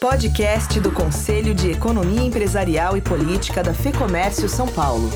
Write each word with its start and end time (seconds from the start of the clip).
Podcast 0.00 0.78
do 0.78 0.92
Conselho 0.92 1.54
de 1.54 1.70
Economia 1.70 2.20
Empresarial 2.20 2.98
e 2.98 3.00
Política 3.00 3.62
da 3.62 3.72
FEComércio 3.72 4.46
São 4.46 4.68
Paulo. 4.68 5.08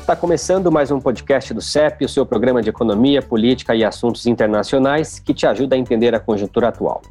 Está 0.00 0.16
começando 0.16 0.72
mais 0.72 0.90
um 0.90 0.98
podcast 0.98 1.52
do 1.52 1.60
CEP, 1.60 2.06
o 2.06 2.08
seu 2.08 2.24
programa 2.24 2.62
de 2.62 2.70
economia, 2.70 3.20
política 3.20 3.74
e 3.74 3.84
assuntos 3.84 4.26
internacionais 4.26 5.18
que 5.18 5.34
te 5.34 5.46
ajuda 5.46 5.76
a 5.76 5.78
entender 5.78 6.14
a 6.14 6.20
conjuntura 6.20 6.68
atual. 6.68 7.02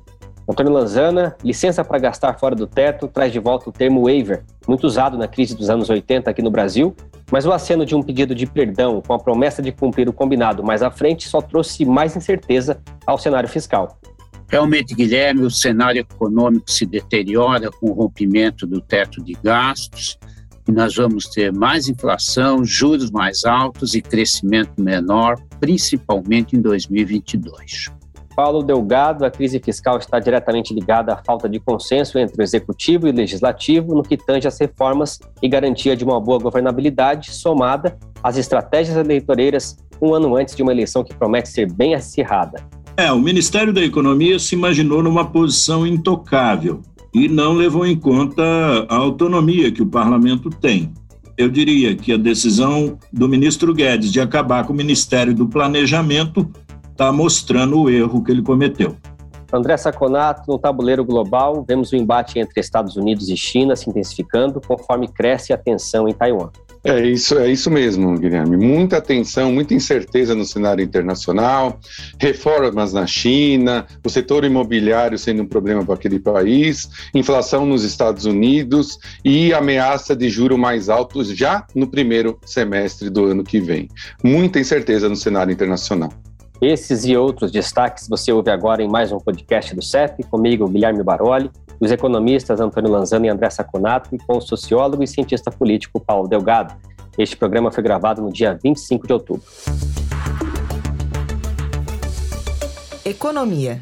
Antônio 0.49 0.73
Lanzana, 0.73 1.35
licença 1.43 1.83
para 1.83 1.99
gastar 1.99 2.33
fora 2.39 2.55
do 2.55 2.65
teto, 2.65 3.07
traz 3.07 3.31
de 3.31 3.39
volta 3.39 3.69
o 3.69 3.71
termo 3.71 4.05
waiver, 4.05 4.43
muito 4.67 4.85
usado 4.85 5.15
na 5.15 5.27
crise 5.27 5.55
dos 5.55 5.69
anos 5.69 5.91
80 5.91 6.31
aqui 6.31 6.41
no 6.41 6.49
Brasil, 6.49 6.95
mas 7.31 7.45
o 7.45 7.51
aceno 7.51 7.85
de 7.85 7.95
um 7.95 8.01
pedido 8.01 8.33
de 8.33 8.47
perdão 8.47 9.01
com 9.01 9.13
a 9.13 9.19
promessa 9.19 9.61
de 9.61 9.71
cumprir 9.71 10.09
o 10.09 10.13
combinado 10.13 10.63
mais 10.63 10.81
à 10.81 10.89
frente 10.89 11.29
só 11.29 11.41
trouxe 11.41 11.85
mais 11.85 12.15
incerteza 12.15 12.81
ao 13.05 13.19
cenário 13.19 13.47
fiscal. 13.47 13.99
Realmente, 14.47 14.93
Guilherme, 14.93 15.41
o 15.41 15.51
cenário 15.51 16.01
econômico 16.01 16.69
se 16.69 16.85
deteriora 16.85 17.71
com 17.71 17.89
o 17.89 17.93
rompimento 17.93 18.67
do 18.67 18.79
teto 18.79 19.23
de 19.23 19.33
gastos 19.43 20.17
e 20.67 20.71
nós 20.71 20.95
vamos 20.95 21.25
ter 21.25 21.51
mais 21.51 21.87
inflação, 21.87 22.63
juros 22.63 23.11
mais 23.11 23.43
altos 23.43 23.95
e 23.95 24.01
crescimento 24.01 24.81
menor, 24.81 25.35
principalmente 25.59 26.55
em 26.55 26.61
2022. 26.61 27.91
Paulo 28.35 28.63
Delgado, 28.63 29.25
a 29.25 29.31
crise 29.31 29.59
fiscal 29.59 29.97
está 29.97 30.19
diretamente 30.19 30.73
ligada 30.73 31.13
à 31.13 31.17
falta 31.17 31.47
de 31.47 31.59
consenso 31.59 32.17
entre 32.17 32.41
o 32.41 32.43
executivo 32.43 33.07
e 33.07 33.11
o 33.11 33.13
legislativo 33.13 33.93
no 33.93 34.01
que 34.01 34.17
tange 34.17 34.47
às 34.47 34.57
reformas 34.57 35.19
e 35.41 35.47
garantia 35.47 35.95
de 35.95 36.03
uma 36.03 36.19
boa 36.19 36.39
governabilidade, 36.39 37.31
somada 37.31 37.95
às 38.23 38.37
estratégias 38.37 38.97
eleitoreiras 38.97 39.77
um 40.01 40.13
ano 40.13 40.35
antes 40.35 40.55
de 40.55 40.63
uma 40.63 40.71
eleição 40.71 41.03
que 41.03 41.13
promete 41.13 41.49
ser 41.49 41.71
bem 41.71 41.93
acirrada. 41.93 42.63
É, 42.95 43.11
o 43.11 43.19
Ministério 43.19 43.73
da 43.73 43.81
Economia 43.83 44.37
se 44.37 44.53
imaginou 44.53 45.01
numa 45.01 45.25
posição 45.25 45.85
intocável 45.85 46.81
e 47.11 47.27
não 47.27 47.53
levou 47.53 47.87
em 47.87 47.97
conta 47.97 48.43
a 48.87 48.95
autonomia 48.95 49.71
que 49.71 49.81
o 49.81 49.87
parlamento 49.87 50.49
tem. 50.51 50.93
Eu 51.35 51.49
diria 51.49 51.95
que 51.95 52.13
a 52.13 52.17
decisão 52.17 52.99
do 53.11 53.27
ministro 53.27 53.73
Guedes 53.73 54.11
de 54.11 54.21
acabar 54.21 54.65
com 54.67 54.73
o 54.73 54.75
Ministério 54.75 55.33
do 55.33 55.47
Planejamento 55.47 56.47
está 56.91 57.11
mostrando 57.11 57.81
o 57.81 57.89
erro 57.89 58.23
que 58.23 58.31
ele 58.31 58.43
cometeu. 58.43 58.95
André 59.51 59.75
Saconato, 59.77 60.43
no 60.47 60.59
tabuleiro 60.59 61.03
global, 61.03 61.65
vemos 61.67 61.91
o 61.91 61.95
embate 61.95 62.37
entre 62.37 62.59
Estados 62.59 62.95
Unidos 62.95 63.29
e 63.29 63.37
China 63.37 63.75
se 63.75 63.89
intensificando 63.89 64.61
conforme 64.61 65.07
cresce 65.07 65.51
a 65.51 65.57
tensão 65.57 66.07
em 66.07 66.13
Taiwan. 66.13 66.51
É 66.85 66.99
isso, 67.05 67.39
é 67.39 67.49
isso 67.49 67.71
mesmo, 67.71 68.19
Guilherme. 68.19 68.57
Muita 68.57 68.99
tensão, 68.99 69.53
muita 69.53 69.73
incerteza 69.73 70.35
no 70.35 70.43
cenário 70.43 70.83
internacional, 70.83 71.79
reformas 72.19 72.91
na 72.91 73.07
China, 73.07 73.87
o 74.03 74.09
setor 74.09 74.43
imobiliário 74.43 75.17
sendo 75.17 75.43
um 75.43 75.45
problema 75.45 75.85
para 75.85 75.95
aquele 75.95 76.19
país, 76.19 76.89
inflação 77.15 77.65
nos 77.65 77.85
Estados 77.85 78.25
Unidos 78.25 78.99
e 79.23 79.53
ameaça 79.53 80.13
de 80.13 80.29
juro 80.29 80.57
mais 80.57 80.89
altos 80.89 81.29
já 81.29 81.65
no 81.73 81.87
primeiro 81.87 82.37
semestre 82.45 83.09
do 83.09 83.25
ano 83.25 83.45
que 83.45 83.61
vem. 83.61 83.87
Muita 84.21 84.59
incerteza 84.59 85.07
no 85.07 85.15
cenário 85.15 85.53
internacional. 85.53 86.11
Esses 86.63 87.03
e 87.03 87.17
outros 87.17 87.51
destaques 87.51 88.07
você 88.07 88.31
ouve 88.31 88.49
agora 88.49 88.81
em 88.81 88.87
mais 88.87 89.11
um 89.11 89.17
podcast 89.17 89.75
do 89.75 89.81
CEP, 89.81 90.23
comigo, 90.23 90.65
Guilherme 90.65 91.03
Baroli, 91.03 91.51
os 91.77 91.91
economistas 91.91 92.61
Antônio 92.61 92.89
Lanzano 92.89 93.25
e 93.25 93.29
André 93.29 93.49
Saconato 93.49 94.15
e 94.15 94.17
com 94.17 94.37
o 94.37 94.41
sociólogo 94.41 95.03
e 95.03 95.07
cientista 95.07 95.51
político 95.51 95.99
Paulo 95.99 96.25
Delgado. 96.25 96.73
Este 97.17 97.35
programa 97.35 97.69
foi 97.69 97.83
gravado 97.83 98.21
no 98.21 98.31
dia 98.31 98.57
25 98.63 99.05
de 99.05 99.11
outubro. 99.11 99.43
Economia. 103.03 103.81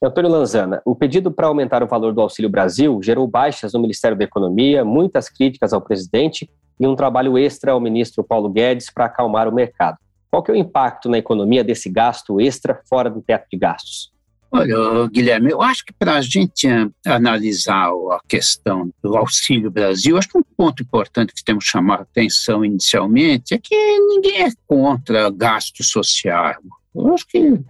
Antônio 0.00 0.30
Lanzana, 0.30 0.80
o 0.84 0.94
pedido 0.94 1.32
para 1.32 1.48
aumentar 1.48 1.82
o 1.82 1.88
valor 1.88 2.12
do 2.14 2.20
Auxílio 2.20 2.48
Brasil 2.48 3.00
gerou 3.02 3.26
baixas 3.26 3.72
no 3.72 3.80
Ministério 3.80 4.16
da 4.16 4.22
Economia, 4.22 4.84
muitas 4.84 5.28
críticas 5.28 5.72
ao 5.72 5.80
presidente 5.80 6.48
e 6.78 6.86
um 6.86 6.94
trabalho 6.94 7.36
extra 7.36 7.72
ao 7.72 7.80
ministro 7.80 8.22
Paulo 8.22 8.48
Guedes 8.48 8.88
para 8.88 9.06
acalmar 9.06 9.48
o 9.48 9.52
mercado. 9.52 9.98
Qual 10.30 10.42
que 10.42 10.50
é 10.50 10.54
o 10.54 10.56
impacto 10.56 11.08
na 11.08 11.18
economia 11.18 11.64
desse 11.64 11.90
gasto 11.90 12.40
extra 12.40 12.80
fora 12.88 13.10
do 13.10 13.20
teto 13.20 13.46
de 13.50 13.58
gastos? 13.58 14.12
Olha, 14.52 15.08
Guilherme, 15.08 15.52
eu 15.52 15.62
acho 15.62 15.84
que 15.84 15.92
para 15.92 16.16
a 16.16 16.20
gente 16.20 16.66
analisar 17.06 17.88
a 17.88 18.20
questão 18.28 18.90
do 19.00 19.16
Auxílio 19.16 19.70
Brasil, 19.70 20.18
acho 20.18 20.28
que 20.28 20.38
um 20.38 20.42
ponto 20.42 20.82
importante 20.82 21.32
que 21.32 21.44
temos 21.44 21.64
que 21.64 21.70
chamar 21.70 22.00
a 22.00 22.02
atenção 22.02 22.64
inicialmente 22.64 23.54
é 23.54 23.58
que 23.58 23.76
ninguém 24.00 24.42
é 24.42 24.50
contra 24.66 25.30
gasto 25.30 25.84
social. 25.84 26.56
Eu 26.92 27.14
acho 27.14 27.26
que 27.28 27.60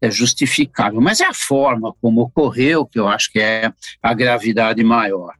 é 0.00 0.10
justificável, 0.10 1.00
mas 1.00 1.20
é 1.20 1.26
a 1.26 1.34
forma 1.34 1.92
como 2.00 2.22
ocorreu 2.22 2.86
que 2.86 2.98
eu 2.98 3.08
acho 3.08 3.32
que 3.32 3.40
é 3.40 3.72
a 4.00 4.14
gravidade 4.14 4.82
maior. 4.84 5.34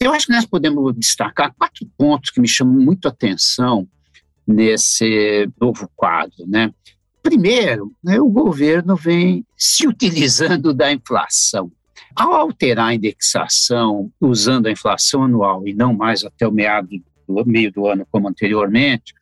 Eu 0.00 0.12
acho 0.12 0.26
que 0.26 0.32
nós 0.32 0.44
podemos 0.44 0.94
destacar 0.96 1.54
quatro 1.56 1.86
pontos 1.96 2.30
que 2.30 2.40
me 2.40 2.48
chamam 2.48 2.74
muito 2.74 3.06
a 3.06 3.10
atenção 3.10 3.88
nesse 4.48 5.48
novo 5.60 5.88
quadro, 5.94 6.46
né? 6.46 6.72
Primeiro, 7.22 7.92
né, 8.02 8.18
o 8.18 8.28
governo 8.28 8.96
vem 8.96 9.44
se 9.54 9.86
utilizando 9.86 10.72
da 10.72 10.90
inflação. 10.90 11.70
Ao 12.16 12.32
alterar 12.32 12.86
a 12.86 12.94
indexação 12.94 14.10
usando 14.18 14.66
a 14.66 14.70
inflação 14.70 15.24
anual 15.24 15.68
e 15.68 15.74
não 15.74 15.92
mais 15.92 16.24
até 16.24 16.48
o 16.48 16.52
meado 16.52 16.88
do 17.28 17.44
meio 17.44 17.70
do 17.70 17.86
ano 17.86 18.06
como 18.10 18.28
anteriormente, 18.28 19.12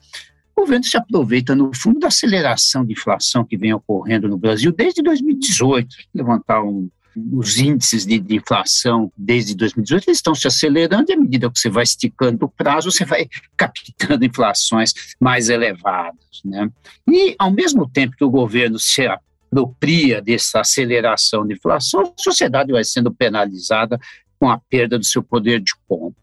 o 0.54 0.60
governo 0.60 0.84
se 0.84 0.97
aproveita, 0.97 1.54
no 1.54 1.70
fundo, 1.75 1.98
da 1.98 2.06
aceleração 2.06 2.84
de 2.87 2.93
inflação 2.93 3.44
que 3.44 3.58
vem 3.58 3.75
ocorrendo 3.75 4.28
no 4.28 4.38
Brasil 4.38 4.72
desde 4.72 5.03
2018. 5.03 5.88
Levantar 6.14 6.62
um, 6.62 6.88
os 7.32 7.59
índices 7.59 8.04
de, 8.04 8.19
de, 8.19 8.37
inflação 8.37 9.10
desde 9.16 9.54
2018 9.54 10.09
eles 10.09 10.19
estão 10.19 10.34
se 10.34 10.47
acelerando 10.47 11.10
e 11.10 11.15
à 11.15 11.16
medida 11.16 11.50
que 11.50 11.59
você 11.59 11.71
vai 11.71 11.84
esticando 11.84 12.44
o 12.44 12.49
prazo, 12.49 12.91
você 12.91 13.04
vai 13.04 13.28
captando 13.56 14.25
inflações 14.25 14.93
mais 15.19 15.49
elevadas. 15.49 16.43
Né? 16.44 16.69
E, 17.09 17.34
ao 17.38 17.50
mesmo 17.50 17.88
tempo 17.88 18.16
que 18.16 18.25
o 18.25 18.31
governo 18.31 18.78
se 18.78 19.06
apropria 19.06 20.21
dessa 20.21 20.60
aceleração 20.60 21.47
de 21.47 21.55
inflação, 21.55 22.00
a 22.03 22.22
sociedade 22.22 22.72
vai 22.72 22.84
sendo 22.84 23.12
penalizada 23.12 23.99
com 24.38 24.50
a 24.50 24.59
perda 24.59 24.99
do 24.99 25.05
seu 25.05 25.22
poder 25.22 25.60
de 25.60 25.72
compra. 25.88 26.21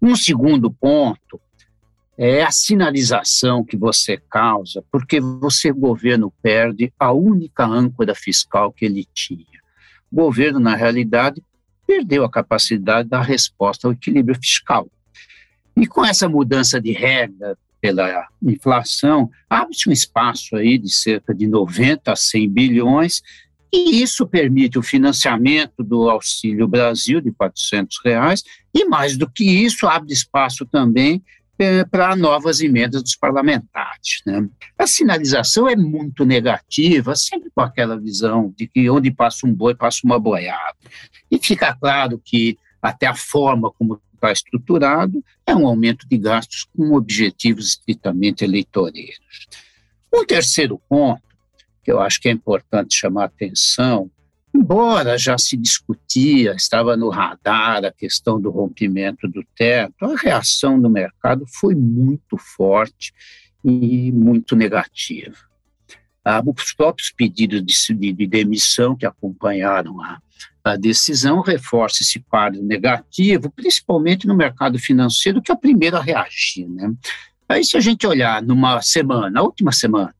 Um 0.00 0.14
segundo 0.14 0.70
ponto 0.70 1.40
é 2.16 2.42
a 2.42 2.50
sinalização 2.50 3.64
que 3.64 3.76
você 3.76 4.16
causa, 4.30 4.82
porque 4.92 5.20
você, 5.20 5.72
governo, 5.72 6.32
perde 6.40 6.92
a 6.98 7.12
única 7.12 7.66
âncora 7.66 8.14
fiscal 8.14 8.72
que 8.72 8.84
ele 8.84 9.06
tinha 9.12 9.55
o 10.10 10.16
governo, 10.16 10.58
na 10.60 10.74
realidade, 10.74 11.42
perdeu 11.86 12.24
a 12.24 12.30
capacidade 12.30 13.08
da 13.08 13.22
resposta 13.22 13.86
ao 13.86 13.92
equilíbrio 13.92 14.38
fiscal. 14.40 14.88
E 15.76 15.86
com 15.86 16.04
essa 16.04 16.28
mudança 16.28 16.80
de 16.80 16.92
regra 16.92 17.56
pela 17.80 18.26
inflação, 18.42 19.30
abre-se 19.48 19.88
um 19.88 19.92
espaço 19.92 20.56
aí 20.56 20.78
de 20.78 20.90
cerca 20.90 21.34
de 21.34 21.46
90 21.46 22.12
a 22.12 22.16
100 22.16 22.48
bilhões, 22.48 23.22
e 23.72 24.02
isso 24.02 24.26
permite 24.26 24.78
o 24.78 24.82
financiamento 24.82 25.82
do 25.82 26.08
Auxílio 26.08 26.66
Brasil 26.66 27.20
de 27.20 27.30
400 27.30 28.00
reais, 28.04 28.42
e 28.74 28.84
mais 28.86 29.16
do 29.16 29.30
que 29.30 29.44
isso, 29.44 29.86
abre 29.86 30.12
espaço 30.12 30.64
também 30.64 31.22
é, 31.58 31.84
para 31.84 32.14
novas 32.14 32.60
emendas 32.60 33.02
dos 33.02 33.16
parlamentares. 33.16 34.22
Né? 34.26 34.48
A 34.78 34.86
sinalização 34.86 35.68
é 35.68 35.76
muito 35.76 36.24
negativa, 36.24 37.14
sempre 37.14 37.50
com 37.54 37.60
aquela 37.60 37.98
visão 37.98 38.52
de 38.56 38.66
que 38.66 38.88
onde 38.90 39.10
passa 39.10 39.46
um 39.46 39.54
boi, 39.54 39.74
passa 39.74 40.00
uma 40.04 40.18
boiada. 40.18 40.76
E 41.30 41.38
fica 41.38 41.74
claro 41.74 42.20
que 42.24 42.58
até 42.80 43.06
a 43.06 43.14
forma 43.14 43.70
como 43.72 44.00
está 44.14 44.32
estruturado 44.32 45.22
é 45.46 45.54
um 45.54 45.66
aumento 45.66 46.06
de 46.08 46.18
gastos 46.18 46.66
com 46.76 46.94
objetivos 46.94 47.68
estritamente 47.68 48.44
eleitoreiros. 48.44 49.46
Um 50.12 50.24
terceiro 50.24 50.80
ponto, 50.88 51.22
que 51.82 51.92
eu 51.92 52.00
acho 52.00 52.20
que 52.20 52.28
é 52.28 52.32
importante 52.32 52.96
chamar 52.96 53.22
a 53.22 53.26
atenção, 53.26 54.10
Embora 54.54 55.18
já 55.18 55.36
se 55.36 55.56
discutia, 55.56 56.54
estava 56.54 56.96
no 56.96 57.10
radar 57.10 57.84
a 57.84 57.92
questão 57.92 58.40
do 58.40 58.50
rompimento 58.50 59.28
do 59.28 59.44
teto, 59.54 60.04
a 60.04 60.16
reação 60.16 60.80
do 60.80 60.88
mercado 60.88 61.44
foi 61.46 61.74
muito 61.74 62.36
forte 62.38 63.12
e 63.64 64.10
muito 64.12 64.56
negativa. 64.56 65.36
Ah, 66.24 66.42
os 66.44 66.72
próprios 66.72 67.12
pedidos 67.12 67.62
de, 67.62 68.12
de 68.12 68.26
demissão 68.26 68.96
que 68.96 69.06
acompanharam 69.06 70.00
a, 70.00 70.20
a 70.64 70.76
decisão 70.76 71.40
reforçam 71.40 71.98
esse 72.02 72.18
quadro 72.18 72.62
negativo, 72.64 73.50
principalmente 73.50 74.26
no 74.26 74.34
mercado 74.34 74.78
financeiro, 74.78 75.40
que 75.40 75.52
é 75.52 75.54
o 75.54 75.58
primeiro 75.58 75.96
a 75.96 76.02
reagir. 76.02 76.68
Né? 76.68 76.92
Aí, 77.48 77.64
se 77.64 77.76
a 77.76 77.80
gente 77.80 78.04
olhar 78.06 78.42
numa 78.42 78.82
semana, 78.82 79.38
a 79.38 79.42
última 79.44 79.70
semana, 79.70 80.12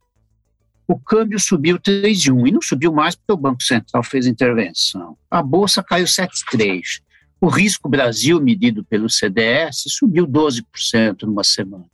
o 0.88 0.98
câmbio 0.98 1.38
subiu 1.38 1.78
3,1 1.78 2.48
e 2.48 2.52
não 2.52 2.62
subiu 2.62 2.92
mais 2.92 3.14
porque 3.14 3.32
o 3.32 3.36
Banco 3.36 3.62
Central 3.62 4.02
fez 4.04 4.26
intervenção. 4.26 5.16
A 5.30 5.42
bolsa 5.42 5.82
caiu 5.82 6.06
7,3. 6.06 7.00
O 7.40 7.48
risco 7.48 7.88
Brasil, 7.88 8.40
medido 8.40 8.84
pelo 8.84 9.10
CDS, 9.10 9.84
subiu 9.88 10.26
12% 10.26 11.22
numa 11.22 11.44
semana. 11.44 11.84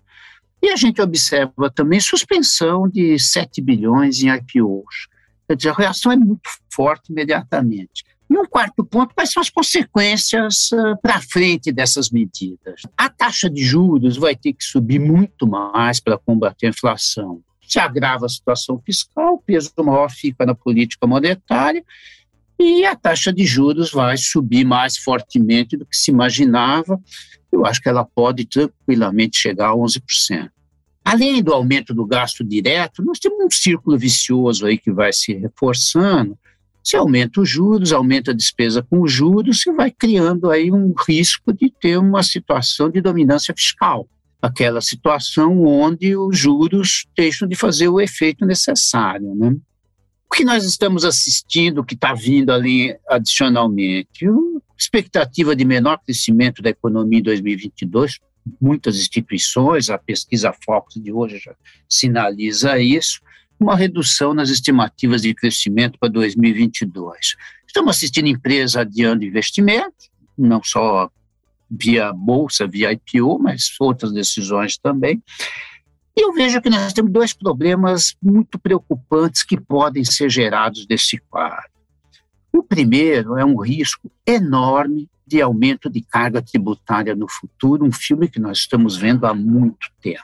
E 0.62 0.68
a 0.68 0.76
gente 0.76 1.00
observa 1.00 1.70
também 1.70 1.98
suspensão 1.98 2.88
de 2.88 3.18
7 3.18 3.60
bilhões 3.60 4.22
em 4.22 4.28
IPOs. 4.28 5.08
Quer 5.48 5.56
dizer, 5.56 5.70
a 5.70 5.74
reação 5.74 6.12
é 6.12 6.16
muito 6.16 6.48
forte 6.72 7.10
imediatamente. 7.10 8.04
E 8.30 8.38
um 8.38 8.46
quarto 8.46 8.84
ponto, 8.84 9.14
quais 9.14 9.32
são 9.32 9.42
as 9.42 9.50
consequências 9.50 10.70
uh, 10.72 10.96
para 11.02 11.20
frente 11.20 11.72
dessas 11.72 12.10
medidas? 12.10 12.80
A 12.96 13.10
taxa 13.10 13.50
de 13.50 13.62
juros 13.62 14.16
vai 14.16 14.36
ter 14.36 14.52
que 14.52 14.64
subir 14.64 14.98
muito 14.98 15.46
mais 15.46 15.98
para 15.98 16.16
combater 16.16 16.66
a 16.66 16.70
inflação. 16.70 17.42
Se 17.66 17.78
agrava 17.78 18.26
a 18.26 18.28
situação 18.28 18.80
fiscal, 18.84 19.34
o 19.34 19.38
peso 19.38 19.72
maior 19.78 20.10
fica 20.10 20.44
na 20.44 20.54
política 20.54 21.06
monetária 21.06 21.84
e 22.58 22.84
a 22.84 22.94
taxa 22.94 23.32
de 23.32 23.44
juros 23.44 23.90
vai 23.90 24.16
subir 24.16 24.64
mais 24.64 24.96
fortemente 24.96 25.76
do 25.76 25.86
que 25.86 25.96
se 25.96 26.10
imaginava. 26.10 27.00
Eu 27.50 27.66
acho 27.66 27.80
que 27.80 27.88
ela 27.88 28.04
pode 28.04 28.44
tranquilamente 28.44 29.38
chegar 29.38 29.70
a 29.70 29.74
11%. 29.74 30.50
Além 31.04 31.42
do 31.42 31.52
aumento 31.52 31.92
do 31.92 32.06
gasto 32.06 32.44
direto, 32.44 33.02
nós 33.02 33.18
temos 33.18 33.44
um 33.44 33.50
círculo 33.50 33.98
vicioso 33.98 34.66
aí 34.66 34.78
que 34.78 34.92
vai 34.92 35.12
se 35.12 35.34
reforçando. 35.34 36.38
Se 36.82 36.96
aumenta 36.96 37.40
os 37.40 37.48
juros, 37.48 37.92
aumenta 37.92 38.30
a 38.30 38.34
despesa 38.34 38.82
com 38.82 39.02
os 39.02 39.12
juros, 39.12 39.60
você 39.60 39.72
vai 39.72 39.90
criando 39.90 40.50
aí 40.50 40.70
um 40.70 40.94
risco 41.06 41.52
de 41.52 41.70
ter 41.70 41.96
uma 41.96 42.22
situação 42.22 42.88
de 42.88 43.00
dominância 43.00 43.52
fiscal. 43.56 44.08
Aquela 44.42 44.80
situação 44.80 45.64
onde 45.64 46.16
os 46.16 46.36
juros 46.36 47.06
deixam 47.16 47.48
de 47.48 47.54
fazer 47.54 47.88
o 47.88 48.00
efeito 48.00 48.44
necessário. 48.44 49.34
Né? 49.36 49.54
O 50.28 50.34
que 50.34 50.44
nós 50.44 50.64
estamos 50.64 51.04
assistindo, 51.04 51.84
que 51.84 51.94
está 51.94 52.12
vindo 52.12 52.50
ali 52.50 52.96
adicionalmente? 53.08 54.26
Expectativa 54.76 55.54
de 55.54 55.64
menor 55.64 56.00
crescimento 56.04 56.60
da 56.60 56.70
economia 56.70 57.20
em 57.20 57.22
2022, 57.22 58.18
muitas 58.60 58.96
instituições, 58.96 59.90
a 59.90 59.98
pesquisa 59.98 60.52
Focus 60.64 61.00
de 61.00 61.12
hoje 61.12 61.38
já 61.38 61.54
sinaliza 61.88 62.78
isso, 62.78 63.20
uma 63.60 63.76
redução 63.76 64.34
nas 64.34 64.50
estimativas 64.50 65.22
de 65.22 65.32
crescimento 65.34 65.98
para 65.98 66.08
2022. 66.08 67.36
Estamos 67.66 67.96
assistindo 67.96 68.26
empresas 68.26 68.76
adiando 68.76 69.24
investimentos, 69.24 70.10
não 70.36 70.62
só 70.62 71.10
via 71.72 72.12
bolsa, 72.12 72.66
via 72.66 72.92
IPO, 72.92 73.38
mas 73.38 73.74
outras 73.80 74.12
decisões 74.12 74.76
também. 74.76 75.22
E 76.16 76.22
eu 76.24 76.32
vejo 76.32 76.60
que 76.60 76.68
nós 76.68 76.92
temos 76.92 77.10
dois 77.10 77.32
problemas 77.32 78.14
muito 78.22 78.58
preocupantes 78.58 79.42
que 79.42 79.58
podem 79.58 80.04
ser 80.04 80.28
gerados 80.28 80.86
desse 80.86 81.16
quadro. 81.30 81.70
O 82.52 82.62
primeiro 82.62 83.38
é 83.38 83.44
um 83.44 83.58
risco 83.58 84.12
enorme 84.26 85.08
de 85.26 85.40
aumento 85.40 85.88
de 85.88 86.02
carga 86.02 86.42
tributária 86.42 87.14
no 87.14 87.26
futuro, 87.26 87.86
um 87.86 87.92
filme 87.92 88.28
que 88.28 88.38
nós 88.38 88.58
estamos 88.58 88.96
vendo 88.96 89.24
há 89.24 89.32
muito 89.32 89.88
tempo. 90.02 90.22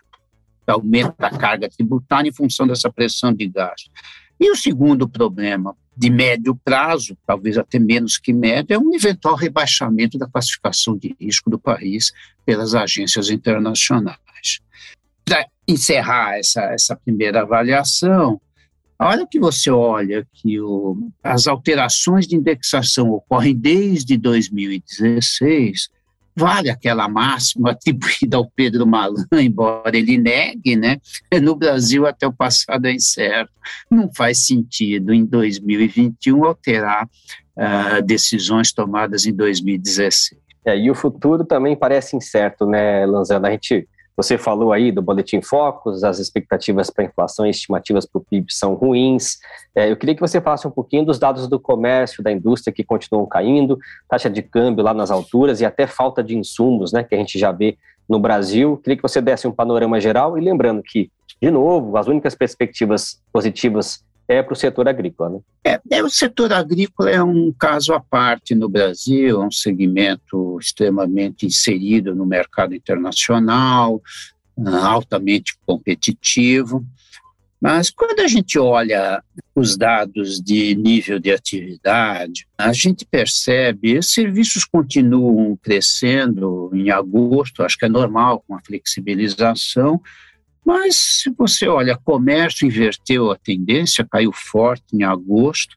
Aumento 0.67 1.15
da 1.19 1.31
carga 1.31 1.67
tributária 1.71 2.29
em 2.29 2.33
função 2.33 2.67
dessa 2.67 2.93
pressão 2.93 3.33
de 3.33 3.49
gasto. 3.49 3.91
E 4.39 4.51
o 4.51 4.57
segundo 4.57 5.09
problema, 5.09 5.75
de 5.99 6.11
médio 6.11 6.55
prazo, 6.55 7.19
talvez 7.27 7.59
até 7.59 7.77
menos 7.77 8.19
que 8.19 8.33
médio, 8.33 8.73
é 8.73 8.79
um 8.79 8.95
eventual 8.95 9.35
rebaixamento 9.35 10.17
da 10.17 10.29
classificação 10.29 10.97
de 10.97 11.17
risco 11.21 11.51
do 11.51 11.59
país 11.59 12.13
pelas 12.47 12.73
agências 12.73 13.31
internacionais. 13.31 14.61
Para 15.25 15.45
encerrar 15.67 16.39
essa, 16.39 16.63
essa 16.73 16.95
primeira 16.95 17.43
avaliação, 17.43 18.41
a 18.97 19.09
hora 19.09 19.27
que 19.29 19.41
você 19.41 19.71
olha 19.71 20.25
que 20.33 20.61
o, 20.61 21.11
as 21.21 21.49
alterações 21.49 22.29
de 22.29 22.37
indexação 22.37 23.11
ocorrem 23.11 23.57
desde 23.57 24.17
2016, 24.17 25.91
vale 26.39 26.71
aquela 26.71 27.09
máxima 27.09 27.73
atribuída 27.73 28.37
ao 28.37 28.49
Pedro 28.49 28.87
Malan, 28.87 29.27
embora 29.33 29.97
ele 29.97 30.17
negue, 30.17 30.77
né? 30.77 30.99
No 31.43 31.57
Brasil 31.57 32.07
até 32.07 32.27
o 32.27 32.33
passado 32.33 32.87
é 32.87 32.93
incerto. 32.93 33.53
Não 33.91 34.09
faz 34.15 34.47
sentido 34.47 35.13
em 35.13 35.25
2021 35.25 36.45
alterar 36.45 37.07
uh, 37.07 38.03
decisões 38.03 38.73
tomadas 38.73 39.27
em 39.27 39.35
2016. 39.35 40.39
É, 40.65 40.79
e 40.79 40.91
o 40.91 40.95
futuro 40.95 41.45
também 41.45 41.77
parece 41.77 42.17
incerto, 42.17 42.67
né, 42.67 43.05
Lanzana? 43.07 43.49
A 43.49 43.51
gente 43.53 43.89
você 44.19 44.37
falou 44.37 44.73
aí 44.73 44.91
do 44.91 45.01
Boletim 45.01 45.41
Focus, 45.41 46.03
as 46.03 46.19
expectativas 46.19 46.91
para 46.91 47.05
inflação 47.05 47.47
e 47.47 47.51
estimativas 47.51 48.05
para 48.05 48.19
o 48.19 48.25
PIB 48.25 48.53
são 48.53 48.75
ruins. 48.75 49.39
É, 49.77 49.89
eu 49.89 49.97
queria 49.97 50.13
que 50.13 50.21
você 50.21 50.41
falasse 50.41 50.67
um 50.67 50.73
pouquinho 50.73 51.05
dos 51.07 51.21
dados 51.21 51.47
do 51.47 51.61
comércio, 51.61 52.21
da 52.21 52.33
indústria 52.33 52.75
que 52.75 52.83
continuam 52.83 53.25
caindo, 53.27 53.79
taxa 54.09 54.29
de 54.29 54.43
câmbio 54.43 54.83
lá 54.83 54.93
nas 54.93 55.13
alturas 55.13 55.61
e 55.61 55.65
até 55.65 55.87
falta 55.87 56.21
de 56.21 56.37
insumos, 56.37 56.93
né, 56.93 57.05
que 57.05 57.15
a 57.15 57.19
gente 57.19 57.39
já 57.39 57.53
vê 57.53 57.79
no 58.09 58.19
Brasil. 58.19 58.71
Eu 58.71 58.77
queria 58.79 58.97
que 58.97 59.03
você 59.03 59.21
desse 59.21 59.47
um 59.47 59.53
panorama 59.53 60.01
geral 60.01 60.37
e 60.37 60.41
lembrando 60.41 60.83
que, 60.83 61.13
de 61.41 61.49
novo, 61.49 61.97
as 61.97 62.09
únicas 62.09 62.35
perspectivas 62.35 63.23
positivas 63.33 64.05
é 64.29 64.43
para 64.43 64.53
o 64.53 64.57
setor 64.57 64.87
agrícola. 64.87 65.31
Né? 65.31 65.41
É, 65.65 65.81
é, 65.91 66.05
o 66.05 66.11
setor 66.11 66.53
agrícola 66.53 67.11
é 67.11 67.23
um 67.23 67.51
caso 67.51 67.95
à 67.95 68.01
parte 68.01 68.55
no 68.55 68.69
Brasil, 68.69 69.41
é 69.43 69.47
um 69.47 69.51
segmento 69.51 70.59
extremamente 70.61 71.47
inserido 71.47 72.15
no 72.15 72.27
mercado 72.27 72.75
internacional, 72.75 74.03
ah, 74.67 74.87
altamente 74.87 75.57
competitivo. 75.67 76.85
Mas 77.61 77.91
quando 77.91 78.21
a 78.21 78.29
gente 78.29 78.57
olha 78.57 79.23
os 79.55 79.77
dados 79.77 80.41
de 80.41 80.77
nível 80.77 81.19
de 81.19 81.33
atividade, 81.33 82.47
a 82.57 82.73
gente 82.73 83.05
percebe 83.05 83.99
os 83.99 84.13
serviços 84.13 84.65
continuam 84.65 85.59
crescendo 85.61 86.71
em 86.73 86.91
agosto, 86.91 87.65
acho 87.65 87.77
que 87.77 87.87
é 87.87 87.89
normal 87.89 88.45
com 88.47 88.55
a 88.55 88.61
flexibilização, 88.61 90.01
mas 90.65 90.97
se 90.97 91.31
você 91.31 91.67
olha, 91.67 91.97
comércio 91.97 92.67
inverteu 92.67 93.31
a 93.31 93.37
tendência, 93.37 94.07
caiu 94.11 94.33
forte 94.33 94.85
em 94.95 95.03
agosto, 95.03 95.75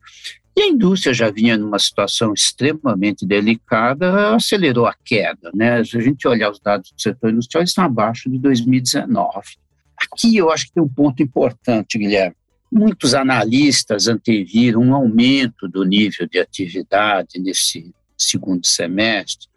e 0.56 0.62
a 0.62 0.68
indústria 0.68 1.14
já 1.14 1.32
vinha 1.32 1.58
numa 1.58 1.80
situação 1.80 2.34
extremamente 2.34 3.26
delicada, 3.26 4.36
acelerou 4.36 4.86
a 4.86 4.94
queda. 4.94 5.50
Né? 5.54 5.84
Se 5.84 5.98
a 5.98 6.02
gente 6.02 6.28
olhar 6.28 6.52
os 6.52 6.60
dados 6.60 6.92
do 6.92 7.02
setor 7.02 7.32
industrial, 7.32 7.64
estão 7.64 7.86
abaixo 7.86 8.30
de 8.30 8.38
2019. 8.38 9.56
Aqui 9.98 10.36
eu 10.36 10.52
acho 10.52 10.66
que 10.66 10.74
tem 10.74 10.84
um 10.84 10.90
ponto 10.90 11.24
importante, 11.24 11.98
Guilherme. 11.98 12.36
Muitos 12.70 13.14
analistas 13.14 14.08
anteviram 14.08 14.82
um 14.82 14.96
aumento 14.96 15.68
do 15.68 15.84
nível 15.84 16.28
de 16.28 16.40
atividade 16.40 17.40
nesse 17.40 17.94
segundo 18.18 18.66
semestre, 18.66 19.48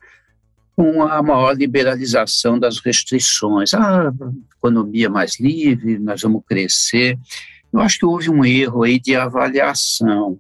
com 0.77 1.03
a 1.03 1.23
maior 1.23 1.57
liberalização 1.57 2.59
das 2.59 2.79
restrições. 2.79 3.75
Ah, 3.75 4.13
economia 4.57 5.09
mais 5.09 5.39
livre, 5.39 5.99
nós 5.99 6.23
vamos 6.23 6.43
crescer. 6.47 7.19
Eu 7.73 7.81
acho 7.81 7.99
que 7.99 8.07
houve 8.07 8.31
um 8.31 8.45
erro 8.45 8.83
aí 8.83 8.99
de 9.01 9.15
avaliação. 9.15 10.39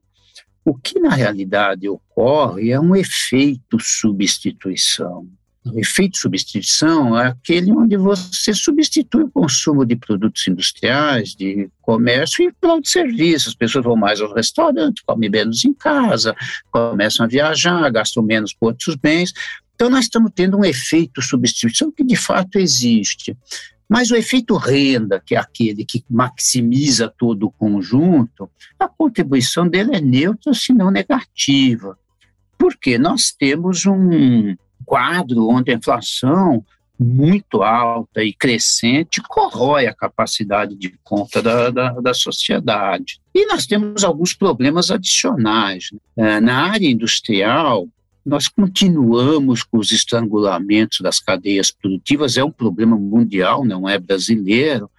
O 0.65 0.75
que 0.75 0.99
na 0.99 1.11
realidade 1.11 1.89
ocorre 1.89 2.71
é 2.71 2.81
um 2.81 2.97
efeito 2.97 3.79
substituição. 3.79 5.29
O 5.67 5.81
efeito 5.81 6.19
substituição 6.19 7.19
é 7.19 7.29
aquele 7.29 7.73
onde 7.73 7.97
você 7.97 8.53
substitui 8.53 9.25
o 9.25 9.31
consumo 9.31 9.85
de 9.85 9.97
produtos 9.97 10.47
industriais, 10.47 11.35
de 11.35 11.71
comércio 11.81 12.45
e 12.45 12.81
de 12.81 12.89
serviços. 12.89 13.49
As 13.49 13.55
pessoas 13.55 13.85
vão 13.85 13.97
mais 13.97 14.21
ao 14.21 14.33
restaurante, 14.35 15.03
comem 15.07 15.31
menos 15.31 15.65
em 15.65 15.73
casa, 15.73 16.37
começam 16.71 17.25
a 17.25 17.29
viajar, 17.29 17.91
gastam 17.91 18.23
menos 18.23 18.53
com 18.53 18.67
outros 18.67 18.95
bens. 18.95 19.33
Então, 19.85 19.93
nós 19.93 20.07
estamos 20.07 20.33
tendo 20.35 20.57
um 20.57 20.65
efeito 20.65 21.21
substituição 21.21 21.93
que 21.93 22.03
de 22.03 22.17
fato 22.17 22.59
existe. 22.59 23.37
Mas 23.87 24.11
o 24.11 24.17
efeito 24.17 24.57
renda, 24.57 25.21
que 25.21 25.35
é 25.35 25.39
aquele 25.39 25.85
que 25.85 26.03
maximiza 26.09 27.07
todo 27.07 27.45
o 27.45 27.51
conjunto, 27.51 28.49
a 28.79 28.89
contribuição 28.89 29.69
dele 29.69 29.95
é 29.95 30.01
neutra, 30.01 30.55
se 30.55 30.73
não 30.73 30.91
negativa. 30.91 31.99
Porque 32.57 32.97
nós 32.97 33.31
temos 33.31 33.85
um 33.85 34.57
quadro 34.87 35.51
onde 35.51 35.71
a 35.71 35.75
inflação 35.75 36.65
muito 36.99 37.63
alta 37.63 38.25
e 38.25 38.33
crescente 38.33 39.21
corrói 39.21 39.87
a 39.87 39.95
capacidade 39.95 40.75
de 40.77 40.95
conta 41.05 41.43
da, 41.43 41.69
da, 41.69 41.91
da 42.01 42.15
sociedade. 42.15 43.21
E 43.35 43.45
nós 43.45 43.67
temos 43.67 44.03
alguns 44.03 44.33
problemas 44.33 44.91
adicionais. 44.91 45.91
Né? 46.17 46.41
Na 46.41 46.71
área 46.71 46.89
industrial, 46.89 47.87
nós 48.25 48.49
continuamos 48.49 49.63
com 49.63 49.79
os 49.79 49.93
estrangulamentos 49.93 51.01
das 51.01 51.21
cadeias 51.21 51.71
produtivas, 51.71 52.37
é 52.37 52.45
um 52.45 52.51
problema 52.51 52.97
mundial, 52.97 53.65
não 53.65 53.89
é 53.89 53.99
brasileiro, 53.99 54.91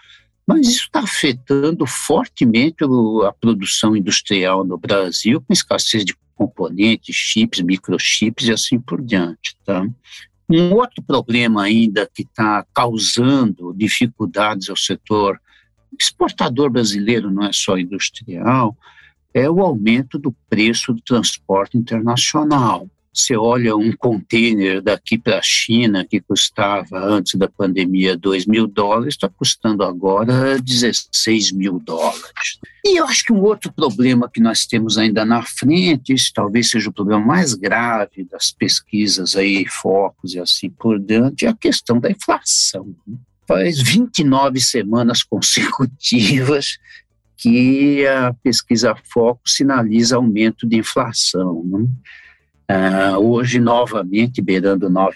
mas 0.46 0.68
isso 0.68 0.84
está 0.84 1.00
afetando 1.00 1.88
fortemente 1.88 2.84
a 3.28 3.32
produção 3.32 3.96
industrial 3.96 4.64
no 4.64 4.78
Brasil, 4.78 5.42
com 5.42 5.52
escassez 5.52 6.06
de 6.06 6.16
componentes, 6.36 7.16
chips, 7.16 7.62
microchips 7.62 8.48
e 8.48 8.52
assim 8.52 8.80
por 8.80 9.02
diante. 9.02 9.58
Tá? 9.66 9.88
Um 10.48 10.74
outro 10.74 11.02
problema 11.02 11.64
ainda 11.64 12.08
que 12.14 12.22
está 12.22 12.64
causando 12.74 13.74
dificuldades 13.74 14.70
ao 14.70 14.78
setor 14.78 15.42
exportador 16.00 16.70
brasileiro, 16.70 17.32
não 17.32 17.44
é 17.44 17.52
só 17.52 17.76
industrial, 17.78 18.78
é 19.34 19.50
o 19.50 19.62
aumento 19.62 20.20
do 20.20 20.32
preço 20.48 20.94
do 20.94 21.02
transporte 21.02 21.76
internacional 21.76 22.88
Você 23.16 23.38
olha 23.38 23.78
um 23.78 23.94
container 23.94 24.82
daqui 24.82 25.18
para 25.18 25.40
a 25.40 25.42
China 25.42 26.04
que 26.04 26.20
custava 26.20 27.00
antes 27.00 27.36
da 27.36 27.48
pandemia 27.48 28.18
2 28.18 28.46
mil 28.46 28.68
dólares, 28.68 29.14
está 29.14 29.30
custando 29.30 29.84
agora 29.84 30.60
16 30.60 31.54
mil 31.54 31.80
dólares. 31.80 32.60
E 32.84 33.00
eu 33.00 33.06
acho 33.06 33.24
que 33.24 33.32
um 33.32 33.42
outro 33.42 33.72
problema 33.72 34.30
que 34.30 34.42
nós 34.42 34.66
temos 34.66 34.98
ainda 34.98 35.24
na 35.24 35.42
frente, 35.42 36.14
isso 36.14 36.30
talvez 36.36 36.70
seja 36.70 36.90
o 36.90 36.94
problema 36.94 37.26
mais 37.26 37.54
grave 37.54 38.26
das 38.30 38.52
pesquisas 38.52 39.38
aí, 39.38 39.66
focos 39.66 40.34
e 40.34 40.40
assim 40.40 40.70
por 40.70 41.00
diante, 41.00 41.46
é 41.46 41.50
a 41.50 41.56
questão 41.56 42.02
da 42.02 42.12
inflação. 42.12 42.94
Faz 43.48 43.82
29 43.82 44.60
semanas 44.60 45.24
consecutivas 45.24 46.78
que 47.38 48.06
a 48.08 48.34
pesquisa 48.44 48.96
Foco 49.06 49.42
sinaliza 49.46 50.16
aumento 50.16 50.68
de 50.68 50.78
inflação. 50.78 51.64
Né? 51.64 51.88
Uh, 52.70 53.18
hoje, 53.20 53.60
novamente, 53.60 54.42
beirando 54.42 54.90
9% 54.90 55.14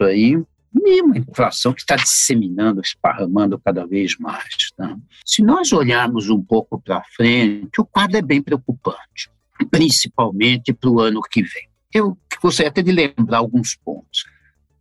aí, 0.00 0.42
e 0.74 1.02
uma 1.02 1.18
inflação 1.18 1.72
que 1.72 1.82
está 1.82 1.96
disseminando, 1.96 2.80
esparramando 2.80 3.58
cada 3.58 3.86
vez 3.86 4.16
mais. 4.18 4.70
Tá? 4.76 4.96
Se 5.24 5.42
nós 5.42 5.72
olharmos 5.72 6.30
um 6.30 6.42
pouco 6.42 6.80
para 6.80 7.04
frente, 7.14 7.80
o 7.80 7.84
quadro 7.84 8.16
é 8.16 8.22
bem 8.22 8.40
preocupante, 8.40 9.30
principalmente 9.70 10.72
para 10.72 10.90
o 10.90 11.00
ano 11.00 11.20
que 11.20 11.42
vem. 11.42 11.68
Eu 11.92 12.16
gostaria 12.40 12.70
até 12.70 12.82
de 12.82 12.90
lembrar 12.90 13.38
alguns 13.38 13.76
pontos. 13.76 14.24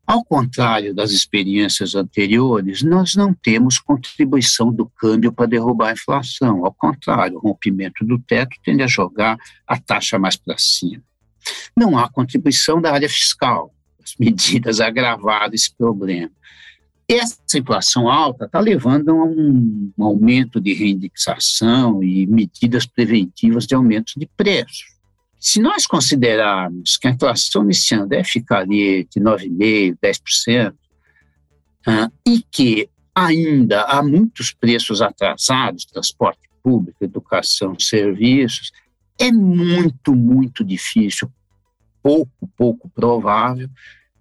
Ao 0.08 0.24
contrário 0.26 0.94
das 0.94 1.12
experiências 1.12 1.96
anteriores, 1.96 2.82
nós 2.82 3.16
não 3.16 3.34
temos 3.34 3.80
contribuição 3.80 4.72
do 4.72 4.90
câmbio 4.90 5.32
para 5.32 5.46
derrubar 5.46 5.90
a 5.90 5.94
inflação. 5.94 6.66
Ao 6.66 6.74
contrário, 6.74 7.38
o 7.38 7.40
rompimento 7.40 8.04
do 8.04 8.18
teto 8.20 8.56
tende 8.64 8.82
a 8.82 8.88
jogar 8.88 9.38
a 9.68 9.80
taxa 9.80 10.18
mais 10.18 10.36
para 10.36 10.56
cima. 10.58 11.04
Não 11.76 11.98
há 11.98 12.10
contribuição 12.10 12.82
da 12.82 12.92
área 12.92 13.10
fiscal. 13.10 13.74
As 14.04 14.16
medidas 14.20 14.80
agravaram 14.80 15.54
esse 15.54 15.76
problema. 15.76 16.32
Essa 17.08 17.58
inflação 17.58 18.10
alta 18.10 18.46
está 18.46 18.60
levando 18.60 19.10
a 19.10 19.26
um, 19.26 19.92
aumento 20.00 20.62
de 20.62 20.74
reindexação 20.74 22.02
e 22.02 22.26
medidas 22.26 22.86
preventivas 22.86 23.68
de 23.68 23.76
aumento 23.76 24.14
de 24.16 24.26
preços. 24.38 24.86
Se 25.38 25.60
nós 25.60 25.86
considerarmos 25.86 26.98
que 26.98 27.08
a 27.08 27.12
inflação 27.12 27.64
nesse 27.64 27.94
ano 27.96 28.08
deve 28.08 28.24
ficar 28.24 28.60
ali 28.60 29.06
de 29.14 29.20
9,5%, 29.20 29.98
10%, 30.02 30.72
uh, 30.72 32.12
e 32.26 32.44
que 32.50 32.88
ainda 33.14 33.84
há 33.84 34.02
muitos 34.02 34.54
preços 34.54 35.02
atrasados, 35.02 35.86
transporte 35.86 36.50
público, 36.64 37.04
educação, 37.04 37.78
serviços, 37.78 38.72
é 39.20 39.32
muito, 39.32 40.16
muito 40.16 40.64
difícil, 40.64 41.32
pouco, 42.02 42.48
pouco 42.56 42.90
provável 42.90 43.70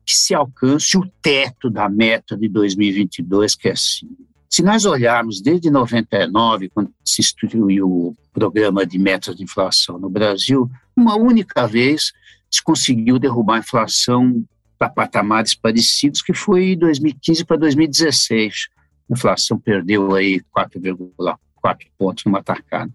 que 0.04 0.16
se 0.16 0.34
alcance 0.34 0.98
o 0.98 1.06
teto 1.22 1.70
da 1.70 1.88
meta 1.88 2.36
de 2.36 2.48
2022, 2.48 3.54
que 3.54 3.68
é 3.68 3.72
assim. 3.72 4.08
Se 4.48 4.60
nós 4.60 4.84
olharmos 4.84 5.40
desde 5.40 5.70
99, 5.70 6.68
quando 6.70 6.92
se 7.04 7.20
instituiu 7.20 7.86
o 7.88 8.16
programa 8.32 8.84
de 8.84 8.98
metas 8.98 9.36
de 9.36 9.44
inflação 9.44 9.96
no 9.98 10.10
Brasil, 10.10 10.68
uma 10.96 11.14
única 11.14 11.68
vez 11.68 12.12
se 12.50 12.60
conseguiu 12.60 13.20
derrubar 13.20 13.56
a 13.56 13.58
inflação 13.60 14.44
para 14.76 14.88
patamares 14.88 15.54
parecidos, 15.54 16.20
que 16.20 16.34
foi 16.34 16.74
2015 16.74 17.44
para 17.44 17.58
2016. 17.58 18.68
A 19.08 19.12
inflação 19.12 19.60
perdeu 19.60 20.12
aí 20.12 20.40
4,4 20.56 21.86
pontos 21.96 22.24
numa 22.24 22.42
tacada. 22.42 22.92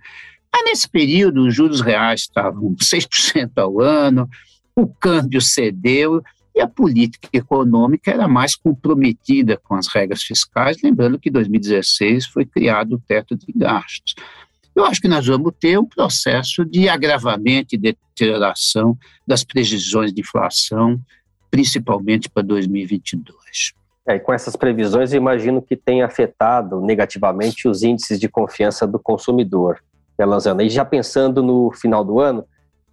Mas 0.56 0.64
nesse 0.64 0.88
período, 0.88 1.46
os 1.46 1.54
juros 1.54 1.82
reais 1.82 2.22
estavam 2.22 2.74
6% 2.80 3.52
ao 3.58 3.82
ano, 3.82 4.30
o 4.74 4.88
câmbio 4.88 5.42
cedeu 5.42 6.24
e 6.56 6.62
a 6.62 6.68
política 6.68 7.28
econômica 7.34 8.10
era 8.10 8.26
mais 8.26 8.56
comprometida 8.56 9.58
com 9.58 9.76
as 9.76 9.88
regras 9.88 10.24
fiscais, 10.24 10.78
lembrando 10.82 11.20
que 11.20 11.28
em 11.28 11.32
2016 11.32 12.28
foi 12.28 12.46
criado 12.46 12.94
o 12.96 13.02
teto 13.06 13.36
de 13.36 13.52
gastos. 13.54 14.16
Eu 14.74 14.86
acho 14.86 15.02
que 15.02 15.10
nós 15.10 15.28
vamos 15.28 15.52
ter 15.60 15.78
um 15.78 15.86
processo 15.86 16.64
de 16.64 16.88
agravamento 16.88 17.76
e 17.76 17.78
deterioração 17.78 18.98
das 19.28 19.44
previsões 19.44 20.14
de 20.14 20.22
inflação, 20.22 20.98
principalmente 21.52 22.30
para 22.30 22.44
2022. 22.44 23.74
É, 24.08 24.16
e 24.16 24.20
com 24.22 24.32
essas 24.32 24.56
previsões, 24.56 25.12
eu 25.12 25.18
imagino 25.18 25.62
que 25.62 25.76
tenha 25.76 26.06
afetado 26.06 26.80
negativamente 26.80 27.68
os 27.68 27.84
índices 27.84 28.18
de 28.18 28.30
confiança 28.30 28.88
do 28.88 29.00
consumidor. 29.00 29.82
Elanzana. 30.18 30.64
E 30.64 30.70
já 30.70 30.86
pensando 30.86 31.44
no 31.44 31.72
final 31.72 32.04
do 32.04 32.20
ano, 32.20 32.46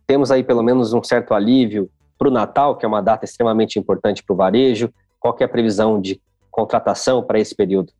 temos 0.06 0.30
aí 0.30 0.42
pelo 0.42 0.62
menos 0.62 0.92
um 0.92 1.02
certo 1.02 1.34
alívio 1.34 1.88
para 2.18 2.28
o 2.28 2.32
Natal, 2.32 2.76
que 2.76 2.84
é 2.84 2.88
uma 2.88 3.00
data 3.00 3.24
extremamente 3.24 3.78
importante 3.78 4.22
para 4.22 4.34
o 4.34 4.36
varejo. 4.36 4.92
Qual 5.18 5.36
é 5.40 5.44
a 5.44 5.48
previsão 5.48 6.00
de 6.00 6.20
contratação 6.50 7.22
para 7.22 7.40
esse 7.40 7.54
período? 7.54 7.92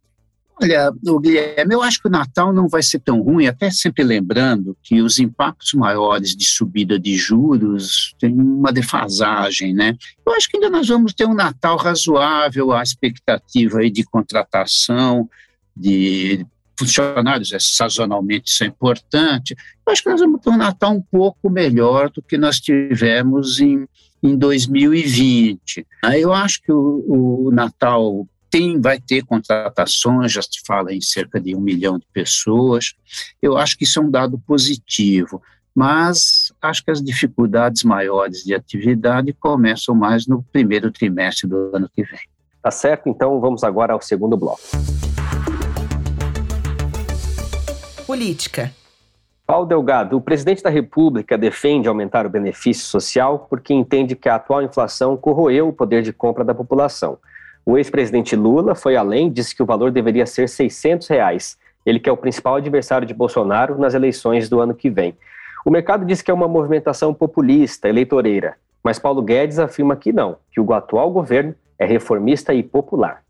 Olha, 0.61 0.93
Guilherme, 1.21 1.75
eu 1.75 1.83
acho 1.83 2.01
que 2.01 2.09
o 2.09 2.11
Natal 2.11 2.53
não 2.53 2.69
vai 2.69 2.83
ser 2.83 3.01
tão 3.01 3.21
ruim, 3.21 3.47
até 3.47 3.71
sempre 3.71 4.05
lembrando 4.05 4.77
que 4.83 5.01
os 5.01 5.19
impactos 5.19 5.73
maiores 5.73 6.37
de 6.37 6.45
subida 6.45 7.01
de 7.01 7.17
juros 7.17 8.15
têm 8.21 8.33
uma 8.33 8.73
defasagem, 8.73 9.75
né? 9.75 9.97
Eu 10.25 10.33
acho 10.35 10.49
que 10.49 10.57
ainda 10.57 10.71
nós 10.71 10.87
vamos 10.87 11.15
ter 11.15 11.27
um 11.27 11.35
Natal 11.35 11.77
razoável, 11.77 12.71
a 12.71 12.83
expectativa 12.83 13.79
aí 13.79 13.91
de 13.91 14.05
contratação, 14.05 15.29
de 15.77 16.47
funcionários, 16.79 17.53
é, 17.53 17.59
sazonalmente 17.61 18.51
isso 18.51 18.65
é 18.65 18.67
importante. 18.67 19.57
Eu 19.87 19.93
acho 19.93 20.03
que 20.03 20.11
nós 20.11 20.21
vamos 20.21 20.41
ter 20.41 20.51
um 20.51 20.57
Natal 20.57 20.93
um 20.93 21.03
pouco 21.03 21.49
melhor 21.51 22.11
do 22.11 22.23
que 22.23 22.39
nós 22.39 22.61
tivemos 22.61 23.61
em, 23.61 23.87
em 24.23 24.37
2020. 24.37 25.87
Eu 26.15 26.33
acho 26.33 26.63
que 26.63 26.73
o, 26.73 27.47
o 27.47 27.51
Natal 27.53 28.27
tem, 28.53 28.79
vai 28.79 29.01
ter 29.01 29.25
contratações, 29.25 30.33
já 30.33 30.43
se 30.43 30.61
fala 30.67 30.93
em 30.93 31.01
cerca 31.01 31.41
de 31.41 31.57
um 31.57 31.61
milhão 31.61 31.99
de 31.99 32.07
pessoas. 32.13 32.95
Eu 33.41 33.57
acho 33.57 33.79
que 33.79 33.85
isso 33.85 33.99
é 33.99 34.03
um 34.03 34.11
dado 34.11 34.39
positivo, 34.39 35.43
mas 35.75 36.53
acho 36.61 36.85
que 36.85 36.91
as 36.91 37.03
dificuldades 37.03 37.83
maiores 37.83 38.45
de 38.45 38.55
atividade 38.55 39.33
começam 39.33 39.95
mais 39.95 40.27
no 40.27 40.43
primeiro 40.43 40.93
trimestre 40.93 41.49
do 41.49 41.75
ano 41.75 41.89
que 41.95 42.05
vem. 42.05 42.21
Tá 42.63 42.71
certo, 42.71 43.09
então 43.09 43.41
vamos 43.41 43.65
agora 43.65 43.95
ao 43.95 44.03
segundo 44.03 44.37
bloco. 44.37 44.61
Política. 48.13 48.71
Paulo 49.47 49.65
Delgado, 49.65 50.19
o 50.19 50.21
presidente 50.21 50.63
da 50.63 50.69
República 50.69 51.39
defende 51.39 51.89
aumentar 51.89 52.27
o 52.27 52.29
benefício 52.29 52.85
social 52.85 53.47
porque 53.49 53.73
entende 53.73 54.15
que 54.15 54.29
a 54.29 54.35
atual 54.35 54.61
inflação 54.61 55.17
corroeu 55.17 55.69
o 55.69 55.73
poder 55.73 56.03
de 56.03 56.13
compra 56.13 56.45
da 56.45 56.55
população. 56.55 57.17
O 57.65 57.79
ex-presidente 57.79 58.37
Lula 58.37 58.75
foi 58.75 58.97
além, 58.97 59.31
disse 59.31 59.57
que 59.57 59.63
o 59.63 59.67
valor 59.67 59.91
deveria 59.91 60.27
ser 60.27 60.47
600 60.47 61.09
reais. 61.09 61.57
Ele 61.87 61.99
que 61.99 62.07
é 62.07 62.13
o 62.13 62.17
principal 62.19 62.57
adversário 62.57 63.07
de 63.09 63.15
Bolsonaro 63.15 63.79
nas 63.79 63.95
eleições 63.95 64.47
do 64.47 64.61
ano 64.61 64.75
que 64.75 64.91
vem. 64.91 65.17
O 65.65 65.71
mercado 65.71 66.05
diz 66.05 66.21
que 66.21 66.31
é 66.31 66.35
uma 66.35 66.47
movimentação 66.47 67.15
populista, 67.15 67.89
eleitoreira, 67.89 68.59
mas 68.85 68.99
Paulo 68.99 69.23
Guedes 69.23 69.59
afirma 69.59 69.97
que 69.97 70.13
não, 70.13 70.37
que 70.51 70.61
o 70.61 70.71
atual 70.75 71.11
governo 71.11 71.55
é 71.79 71.87
reformista 71.87 72.53
e 72.53 72.63
popular. 72.63 73.23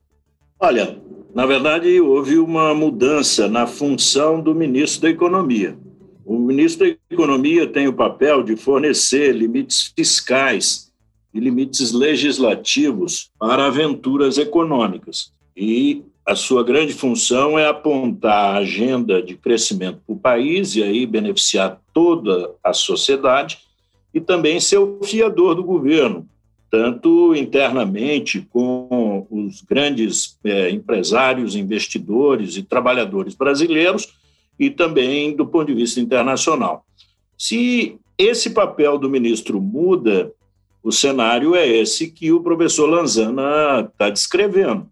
Olha, 0.58 0.98
na 1.34 1.46
verdade, 1.46 2.00
houve 2.00 2.38
uma 2.38 2.74
mudança 2.74 3.48
na 3.48 3.66
função 3.66 4.40
do 4.40 4.54
ministro 4.54 5.02
da 5.02 5.10
Economia. 5.10 5.76
O 6.24 6.38
ministro 6.38 6.86
da 6.86 6.96
Economia 7.10 7.66
tem 7.66 7.88
o 7.88 7.92
papel 7.92 8.42
de 8.42 8.54
fornecer 8.54 9.32
limites 9.32 9.92
fiscais 9.96 10.92
e 11.32 11.40
limites 11.40 11.92
legislativos 11.92 13.30
para 13.38 13.66
aventuras 13.66 14.36
econômicas. 14.36 15.32
E 15.56 16.02
a 16.24 16.36
sua 16.36 16.62
grande 16.62 16.92
função 16.92 17.58
é 17.58 17.66
apontar 17.66 18.54
a 18.54 18.58
agenda 18.58 19.22
de 19.22 19.34
crescimento 19.34 20.00
para 20.06 20.14
o 20.14 20.18
país 20.18 20.76
e 20.76 20.82
aí 20.82 21.06
beneficiar 21.06 21.80
toda 21.94 22.50
a 22.62 22.72
sociedade 22.72 23.58
e 24.14 24.20
também 24.20 24.60
ser 24.60 24.78
o 24.78 25.00
fiador 25.02 25.54
do 25.54 25.64
governo, 25.64 26.28
tanto 26.72 27.36
internamente 27.36 28.40
com 28.50 29.26
os 29.30 29.60
grandes 29.60 30.38
é, 30.42 30.70
empresários, 30.70 31.54
investidores 31.54 32.56
e 32.56 32.62
trabalhadores 32.62 33.34
brasileiros, 33.34 34.14
e 34.58 34.70
também 34.70 35.36
do 35.36 35.46
ponto 35.46 35.66
de 35.66 35.74
vista 35.74 36.00
internacional. 36.00 36.86
Se 37.36 37.98
esse 38.16 38.50
papel 38.50 38.96
do 38.96 39.10
ministro 39.10 39.60
muda, 39.60 40.32
o 40.82 40.90
cenário 40.90 41.54
é 41.54 41.66
esse 41.66 42.10
que 42.10 42.32
o 42.32 42.42
professor 42.42 42.86
Lanzana 42.86 43.86
está 43.92 44.08
descrevendo. 44.08 44.88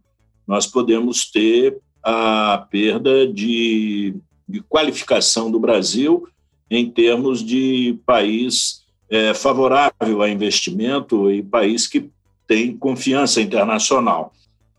Nós 0.47 0.67
podemos 0.67 1.31
ter 1.31 1.79
a 2.03 2.67
perda 2.71 3.27
de, 3.27 4.17
de 4.47 4.61
qualificação 4.69 5.51
do 5.51 5.59
Brasil 5.59 6.29
em 6.71 6.91
termos 6.91 7.43
de 7.43 7.99
país 8.05 8.80
é, 9.11 9.35
favorável 9.35 10.23
a 10.23 10.29
investimento 10.29 11.31
e 11.31 11.43
país 11.43 11.87
que 11.87 12.09
tem 12.47 12.77
confiança 12.77 13.41
internacional. 13.41 14.33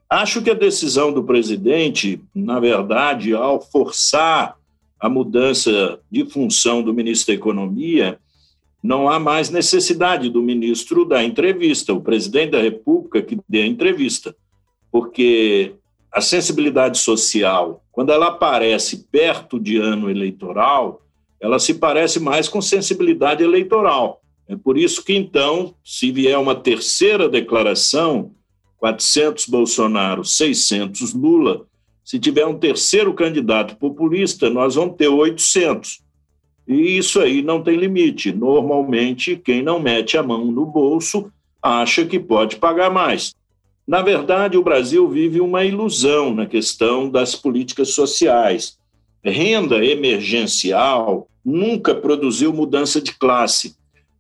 Acho 0.10 0.42
que 0.42 0.50
a 0.50 0.56
decisão 0.56 1.12
do 1.14 1.24
presidente, 1.24 2.22
na 2.34 2.60
verdade, 2.60 3.34
ao 3.34 3.62
forçar 3.62 4.58
a 5.00 5.10
mudança 5.10 6.00
de 6.12 6.26
função 6.26 6.82
do 6.82 6.94
ministro 6.94 7.28
da 7.28 7.40
Economia, 7.40 8.20
não 8.84 9.08
há 9.10 9.20
mais 9.20 9.50
necessidade 9.50 10.30
do 10.30 10.42
ministro 10.42 11.06
dar 11.06 11.24
entrevista, 11.24 11.94
o 11.94 12.02
presidente 12.02 12.52
da 12.52 12.62
República 12.62 13.22
que 13.22 13.38
dê 13.48 13.62
a 13.62 13.68
entrevista, 13.68 14.36
porque 14.92 15.74
a 16.12 16.20
sensibilidade 16.20 16.98
social, 16.98 17.84
quando 17.92 18.12
ela 18.12 18.28
aparece 18.28 19.08
perto 19.12 19.60
de 19.60 19.78
ano 19.78 20.10
eleitoral, 20.10 21.02
ela 21.40 21.58
se 21.58 21.76
parece 21.76 22.20
mais 22.20 22.48
com 22.48 22.62
sensibilidade 22.62 23.44
eleitoral. 23.44 24.21
É 24.48 24.56
por 24.56 24.78
isso 24.78 25.04
que, 25.04 25.14
então, 25.14 25.74
se 25.84 26.12
vier 26.12 26.38
uma 26.38 26.56
terceira 26.56 27.30
declaração, 27.30 28.32
400 28.78 29.46
Bolsonaro, 29.46 30.26
600 30.26 31.14
Lula, 31.14 31.66
se 32.04 32.20
tiver 32.20 32.46
um 32.46 32.58
terceiro 32.58 33.14
candidato 33.14 33.78
populista, 33.78 34.50
nós 34.50 34.76
vamos 34.76 34.98
ter 34.98 35.08
800. 35.08 36.02
E 36.68 36.98
isso 36.98 37.20
aí 37.20 37.42
não 37.42 37.62
tem 37.62 37.76
limite. 37.76 38.32
Normalmente, 38.32 39.36
quem 39.36 39.62
não 39.62 39.80
mete 39.80 40.18
a 40.18 40.24
mão 40.24 40.52
no 40.52 40.66
bolso 40.66 41.32
acha 41.62 42.06
que 42.06 42.20
pode 42.20 42.56
pagar 42.56 42.90
mais. 42.90 43.34
Na 43.88 44.02
verdade, 44.02 44.58
o 44.58 44.64
Brasil 44.64 45.08
vive 45.10 45.42
uma 45.42 45.64
ilusão 45.66 46.34
na 46.34 46.46
questão 46.46 47.10
das 47.10 47.36
políticas 47.36 47.90
sociais. 47.90 48.78
Renda 49.24 49.86
emergencial 49.86 51.28
nunca 51.44 51.94
produziu 51.94 52.54
mudança 52.54 53.02
de 53.02 53.14
classe. 53.18 53.76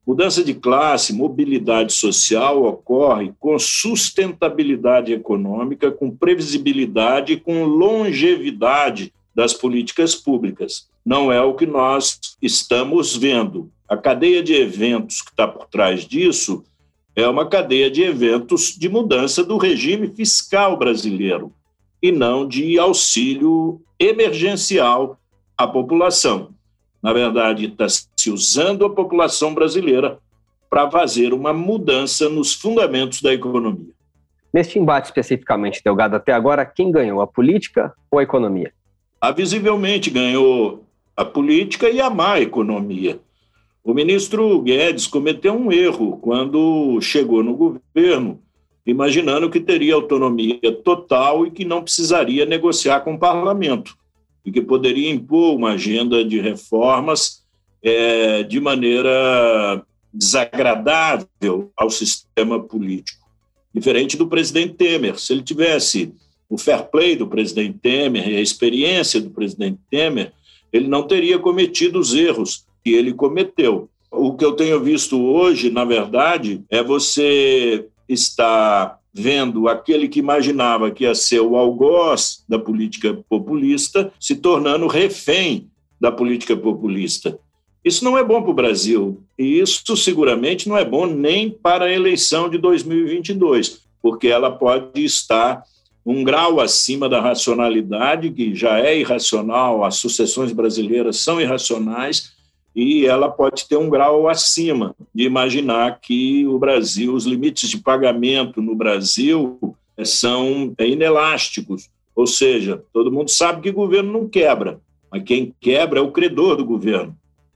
Mudança 0.05 0.43
de 0.43 0.55
classe, 0.55 1.13
mobilidade 1.13 1.93
social 1.93 2.63
ocorre 2.63 3.33
com 3.39 3.57
sustentabilidade 3.59 5.13
econômica, 5.13 5.91
com 5.91 6.09
previsibilidade, 6.09 7.37
com 7.37 7.65
longevidade 7.65 9.13
das 9.33 9.53
políticas 9.53 10.15
públicas. 10.15 10.89
Não 11.05 11.31
é 11.31 11.41
o 11.41 11.53
que 11.53 11.65
nós 11.65 12.19
estamos 12.41 13.15
vendo. 13.15 13.71
A 13.87 13.95
cadeia 13.95 14.41
de 14.41 14.53
eventos 14.53 15.21
que 15.21 15.29
está 15.29 15.47
por 15.47 15.67
trás 15.67 16.05
disso 16.05 16.63
é 17.15 17.27
uma 17.27 17.47
cadeia 17.47 17.89
de 17.91 18.01
eventos 18.01 18.75
de 18.75 18.89
mudança 18.89 19.43
do 19.43 19.57
regime 19.57 20.07
fiscal 20.07 20.77
brasileiro 20.77 21.53
e 22.01 22.11
não 22.11 22.47
de 22.47 22.79
auxílio 22.79 23.81
emergencial 23.99 25.19
à 25.57 25.67
população. 25.67 26.49
Na 27.01 27.13
verdade, 27.13 27.65
está 27.65 27.87
se 27.89 28.29
usando 28.29 28.85
a 28.85 28.89
população 28.89 29.53
brasileira 29.53 30.19
para 30.69 30.89
fazer 30.89 31.33
uma 31.33 31.51
mudança 31.51 32.29
nos 32.29 32.53
fundamentos 32.53 33.21
da 33.21 33.33
economia. 33.33 33.93
Neste 34.53 34.77
embate 34.77 35.07
especificamente, 35.07 35.81
Delgado, 35.83 36.15
até 36.15 36.33
agora, 36.33 36.65
quem 36.65 36.91
ganhou, 36.91 37.21
a 37.21 37.27
política 37.27 37.93
ou 38.09 38.19
a 38.19 38.23
economia? 38.23 38.71
Ah, 39.19 39.31
visivelmente 39.31 40.09
ganhou 40.09 40.85
a 41.15 41.25
política 41.25 41.89
e 41.89 42.01
a 42.01 42.09
má 42.09 42.39
economia. 42.39 43.19
O 43.83 43.93
ministro 43.93 44.61
Guedes 44.61 45.07
cometeu 45.07 45.53
um 45.53 45.71
erro 45.71 46.17
quando 46.17 46.99
chegou 47.01 47.41
no 47.41 47.55
governo, 47.55 48.39
imaginando 48.85 49.49
que 49.49 49.59
teria 49.59 49.95
autonomia 49.95 50.71
total 50.83 51.45
e 51.45 51.51
que 51.51 51.65
não 51.65 51.81
precisaria 51.81 52.45
negociar 52.45 53.01
com 53.01 53.15
o 53.15 53.19
parlamento, 53.19 53.95
e 54.45 54.51
que 54.51 54.61
poderia 54.61 55.11
impor 55.11 55.55
uma 55.55 55.73
agenda 55.73 56.23
de 56.23 56.39
reformas 56.39 57.43
é, 57.81 58.43
de 58.43 58.59
maneira 58.59 59.83
desagradável 60.13 61.71
ao 61.75 61.89
sistema 61.89 62.59
político. 62.59 63.25
Diferente 63.73 64.17
do 64.17 64.27
presidente 64.27 64.73
Temer. 64.73 65.17
Se 65.19 65.33
ele 65.33 65.43
tivesse 65.43 66.13
o 66.49 66.57
fair 66.57 66.83
play 66.89 67.15
do 67.15 67.27
presidente 67.27 67.79
Temer 67.79 68.27
e 68.27 68.35
a 68.35 68.41
experiência 68.41 69.21
do 69.21 69.29
presidente 69.29 69.79
Temer, 69.89 70.33
ele 70.71 70.87
não 70.87 71.03
teria 71.03 71.39
cometido 71.39 71.99
os 71.99 72.13
erros 72.13 72.65
que 72.83 72.91
ele 72.91 73.13
cometeu. 73.13 73.89
O 74.09 74.35
que 74.35 74.43
eu 74.43 74.53
tenho 74.53 74.79
visto 74.81 75.21
hoje, 75.21 75.71
na 75.71 75.85
verdade, 75.85 76.61
é 76.69 76.83
você 76.83 77.87
estar 78.09 78.99
vendo 79.13 79.67
aquele 79.67 80.07
que 80.07 80.19
imaginava 80.19 80.91
que 80.91 81.03
ia 81.03 81.13
ser 81.13 81.41
o 81.41 81.55
algoz 81.55 82.43
da 82.47 82.57
política 82.57 83.13
populista 83.29 84.11
se 84.19 84.35
tornando 84.35 84.87
refém 84.87 85.69
da 85.99 86.11
política 86.11 86.55
populista. 86.55 87.37
Isso 87.83 88.03
não 88.03 88.17
é 88.17 88.23
bom 88.23 88.41
para 88.41 88.51
o 88.51 88.55
Brasil 88.55 89.21
e 89.37 89.59
isso 89.59 89.97
seguramente 89.97 90.69
não 90.69 90.77
é 90.77 90.85
bom 90.85 91.05
nem 91.05 91.49
para 91.49 91.85
a 91.85 91.91
eleição 91.91 92.49
de 92.49 92.57
2022, 92.57 93.81
porque 94.01 94.27
ela 94.27 94.51
pode 94.51 95.03
estar 95.03 95.63
um 96.05 96.23
grau 96.23 96.59
acima 96.59 97.07
da 97.07 97.21
racionalidade, 97.21 98.31
que 98.31 98.55
já 98.55 98.79
é 98.79 98.97
irracional, 98.97 99.83
as 99.83 99.95
sucessões 99.95 100.51
brasileiras 100.51 101.17
são 101.17 101.39
irracionais, 101.39 102.31
e 102.75 103.05
ela 103.05 103.29
pode 103.29 103.67
ter 103.67 103.75
um 103.75 103.89
grau 103.89 104.27
acima 104.27 104.95
de 105.13 105.23
imaginar 105.23 105.99
que 105.99 106.47
o 106.47 106.57
Brasil, 106.57 107.13
os 107.13 107.25
limites 107.25 107.69
de 107.69 107.77
pagamento 107.77 108.61
no 108.61 108.75
Brasil 108.75 109.75
eh, 109.97 110.05
são 110.05 110.73
eh, 110.77 110.87
inelásticos, 110.87 111.89
ou 112.15 112.25
seja, 112.25 112.83
todo 112.93 113.11
mundo 113.11 113.29
sabe 113.29 113.61
que 113.61 113.69
o 113.69 113.73
governo 113.73 114.11
não 114.11 114.27
quebra, 114.27 114.79
mas 115.11 115.23
quem 115.23 115.53
quebra 115.59 115.99
é 115.99 116.01
o 116.01 116.11
credor 116.11 116.55
do 116.55 116.65
governo. 116.65 117.15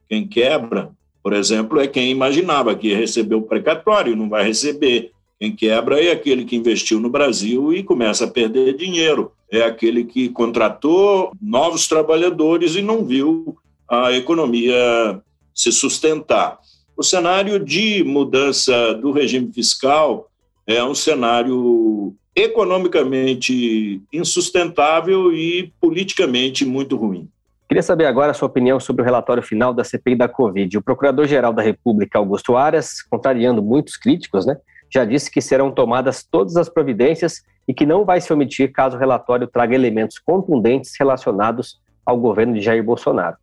Quem 0.09 0.27
quebra, 0.27 0.91
por 1.23 1.33
exemplo, 1.33 1.79
é 1.79 1.87
quem 1.87 2.11
imaginava 2.11 2.75
que 2.75 2.89
ia 2.89 2.97
receber 2.97 3.35
o 3.35 3.41
precatório 3.41 4.15
não 4.15 4.29
vai 4.29 4.45
receber. 4.45 5.11
Quem 5.39 5.53
quebra 5.53 6.01
é 6.01 6.11
aquele 6.11 6.45
que 6.45 6.55
investiu 6.55 6.99
no 6.99 7.09
Brasil 7.09 7.73
e 7.73 7.83
começa 7.83 8.25
a 8.25 8.29
perder 8.29 8.75
dinheiro. 8.75 9.31
É 9.51 9.61
aquele 9.61 10.03
que 10.03 10.29
contratou 10.29 11.31
novos 11.41 11.87
trabalhadores 11.87 12.75
e 12.75 12.81
não 12.81 13.03
viu 13.03 13.57
a 13.89 14.11
economia 14.11 15.21
se 15.53 15.71
sustentar. 15.71 16.59
O 16.97 17.03
cenário 17.03 17.59
de 17.59 18.03
mudança 18.03 18.93
do 18.95 19.11
regime 19.11 19.51
fiscal 19.51 20.29
é 20.65 20.83
um 20.83 20.95
cenário 20.95 22.15
economicamente 22.35 24.01
insustentável 24.11 25.31
e 25.33 25.73
politicamente 25.79 26.65
muito 26.65 26.95
ruim. 26.97 27.29
Queria 27.67 27.81
saber 27.81 28.05
agora 28.05 28.31
a 28.31 28.33
sua 28.33 28.47
opinião 28.47 28.79
sobre 28.79 29.01
o 29.01 29.05
relatório 29.05 29.41
final 29.41 29.73
da 29.73 29.83
CPI 29.83 30.15
da 30.15 30.27
Covid. 30.27 30.77
O 30.77 30.83
Procurador-Geral 30.83 31.51
da 31.51 31.63
República, 31.63 32.19
Augusto 32.19 32.55
Aras, 32.55 33.01
contrariando 33.01 33.63
muitos 33.63 33.97
críticos, 33.97 34.45
né, 34.45 34.55
já 34.93 35.03
disse 35.03 35.31
que 35.31 35.41
serão 35.41 35.71
tomadas 35.71 36.23
todas 36.23 36.57
as 36.57 36.69
providências 36.69 37.41
e 37.67 37.73
que 37.73 37.85
não 37.85 38.05
vai 38.05 38.21
se 38.21 38.31
omitir 38.31 38.71
caso 38.71 38.95
o 38.95 38.99
relatório 38.99 39.47
traga 39.47 39.73
elementos 39.73 40.19
contundentes 40.19 40.91
relacionados 40.99 41.79
ao 42.05 42.17
governo 42.17 42.53
de 42.53 42.61
Jair 42.61 42.83
Bolsonaro. 42.83 43.37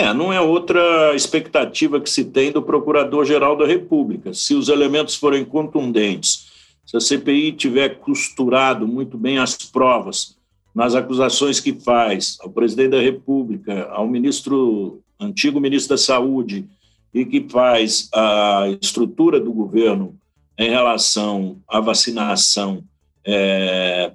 É, 0.00 0.14
não 0.14 0.32
é 0.32 0.40
outra 0.40 1.12
expectativa 1.16 2.00
que 2.00 2.08
se 2.08 2.24
tem 2.24 2.52
do 2.52 2.62
Procurador-Geral 2.62 3.56
da 3.56 3.66
República. 3.66 4.32
Se 4.32 4.54
os 4.54 4.68
elementos 4.68 5.16
forem 5.16 5.44
contundentes, 5.44 6.46
se 6.86 6.96
a 6.96 7.00
CPI 7.00 7.52
tiver 7.52 7.98
costurado 7.98 8.86
muito 8.86 9.18
bem 9.18 9.38
as 9.38 9.56
provas 9.56 10.38
nas 10.72 10.94
acusações 10.94 11.58
que 11.58 11.72
faz 11.72 12.38
ao 12.40 12.48
presidente 12.48 12.90
da 12.90 13.00
República, 13.00 13.88
ao 13.90 14.06
ministro, 14.06 15.00
antigo 15.18 15.60
ministro 15.60 15.96
da 15.96 15.98
Saúde, 15.98 16.64
e 17.12 17.24
que 17.24 17.48
faz 17.48 18.08
a 18.14 18.68
estrutura 18.80 19.40
do 19.40 19.52
governo 19.52 20.14
em 20.56 20.70
relação 20.70 21.58
à 21.66 21.80
vacinação 21.80 22.84
é, 23.24 24.12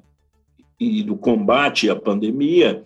e 0.79 1.03
do 1.03 1.17
combate 1.17 1.89
à 1.89 1.95
pandemia, 1.95 2.85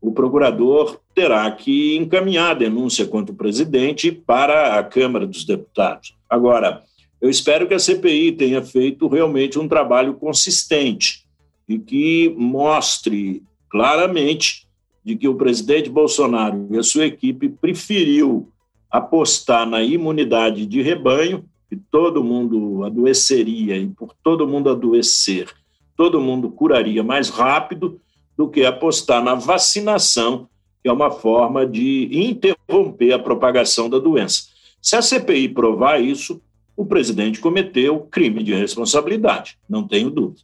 o 0.00 0.12
procurador 0.12 1.00
terá 1.14 1.50
que 1.50 1.96
encaminhar 1.96 2.52
a 2.52 2.58
denúncia 2.58 3.06
contra 3.06 3.32
o 3.32 3.36
presidente 3.36 4.12
para 4.12 4.78
a 4.78 4.84
Câmara 4.84 5.26
dos 5.26 5.44
Deputados. 5.44 6.14
Agora, 6.28 6.82
eu 7.20 7.28
espero 7.28 7.66
que 7.66 7.74
a 7.74 7.78
CPI 7.78 8.32
tenha 8.32 8.62
feito 8.62 9.08
realmente 9.08 9.58
um 9.58 9.66
trabalho 9.66 10.14
consistente 10.14 11.24
e 11.68 11.78
que 11.78 12.32
mostre 12.36 13.42
claramente 13.68 14.66
de 15.04 15.16
que 15.16 15.26
o 15.26 15.34
presidente 15.34 15.90
Bolsonaro 15.90 16.68
e 16.70 16.78
a 16.78 16.82
sua 16.82 17.06
equipe 17.06 17.48
preferiu 17.48 18.48
apostar 18.90 19.66
na 19.66 19.82
imunidade 19.82 20.64
de 20.64 20.80
rebanho 20.80 21.44
que 21.68 21.76
todo 21.76 22.24
mundo 22.24 22.84
adoeceria 22.84 23.76
e 23.76 23.88
por 23.88 24.14
todo 24.22 24.46
mundo 24.46 24.70
adoecer, 24.70 25.48
todo 25.96 26.20
mundo 26.20 26.50
curaria 26.50 27.02
mais 27.02 27.28
rápido 27.28 28.00
do 28.38 28.48
que 28.48 28.64
apostar 28.64 29.22
na 29.22 29.34
vacinação, 29.34 30.48
que 30.80 30.88
é 30.88 30.92
uma 30.92 31.10
forma 31.10 31.66
de 31.66 32.08
interromper 32.12 33.12
a 33.12 33.18
propagação 33.18 33.90
da 33.90 33.98
doença. 33.98 34.44
Se 34.80 34.94
a 34.94 35.02
CPI 35.02 35.48
provar 35.48 36.00
isso, 36.00 36.40
o 36.76 36.86
presidente 36.86 37.40
cometeu 37.40 38.06
crime 38.08 38.44
de 38.44 38.54
responsabilidade, 38.54 39.58
não 39.68 39.86
tenho 39.86 40.08
dúvida. 40.08 40.42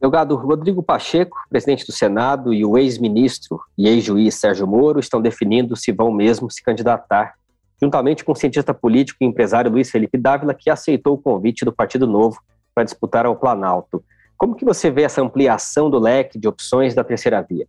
Delgado, 0.00 0.34
Rodrigo 0.34 0.82
Pacheco, 0.82 1.36
presidente 1.48 1.86
do 1.86 1.92
Senado, 1.92 2.52
e 2.52 2.64
o 2.64 2.76
ex-ministro 2.78 3.60
e 3.76 3.86
ex-juiz 3.86 4.34
Sérgio 4.34 4.66
Moro 4.66 4.98
estão 4.98 5.20
definindo 5.20 5.76
se 5.76 5.92
vão 5.92 6.10
mesmo 6.10 6.50
se 6.50 6.62
candidatar 6.62 7.34
juntamente 7.80 8.24
com 8.24 8.32
o 8.32 8.36
cientista 8.36 8.72
político 8.72 9.18
e 9.20 9.26
empresário 9.26 9.70
Luiz 9.70 9.90
Felipe 9.90 10.16
Dávila, 10.16 10.54
que 10.54 10.70
aceitou 10.70 11.14
o 11.14 11.18
convite 11.18 11.64
do 11.64 11.72
Partido 11.72 12.06
Novo 12.06 12.40
para 12.72 12.84
disputar 12.84 13.26
ao 13.26 13.36
Planalto. 13.36 14.02
Como 14.42 14.56
que 14.56 14.64
você 14.64 14.90
vê 14.90 15.02
essa 15.02 15.22
ampliação 15.22 15.88
do 15.88 16.00
leque 16.00 16.36
de 16.36 16.48
opções 16.48 16.96
da 16.96 17.04
terceira 17.04 17.40
via? 17.48 17.64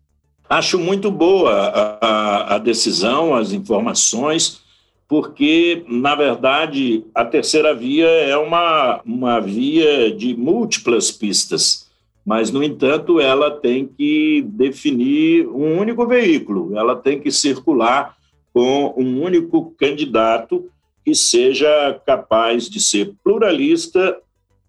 Acho 0.49 0.79
muito 0.79 1.11
boa 1.11 1.51
a, 1.51 2.55
a, 2.55 2.57
decisão, 2.57 3.35
as 3.35 3.51
informações, 3.51 4.63
porque, 5.07 5.85
na 5.87 6.15
verdade, 6.15 7.05
a 7.13 7.23
terceira 7.23 7.75
via 7.75 8.07
é 8.07 8.35
uma, 8.35 8.99
uma 9.05 9.39
via 9.39 10.11
de 10.15 10.35
múltiplas 10.35 11.11
pistas, 11.11 11.91
mas, 12.25 12.49
no 12.49 12.63
entanto, 12.63 13.19
ela 13.19 13.51
tem 13.51 13.85
que 13.85 14.41
definir 14.41 15.47
um 15.49 15.77
único 15.77 16.07
veículo, 16.07 16.75
ela 16.75 16.95
tem 16.95 17.19
que 17.19 17.29
circular 17.29 18.17
com 18.51 18.95
um 18.97 19.21
único 19.21 19.75
candidato 19.77 20.67
que 21.05 21.13
seja 21.13 22.01
capaz 22.03 22.67
de 22.67 22.79
ser 22.79 23.13
pluralista, 23.23 24.17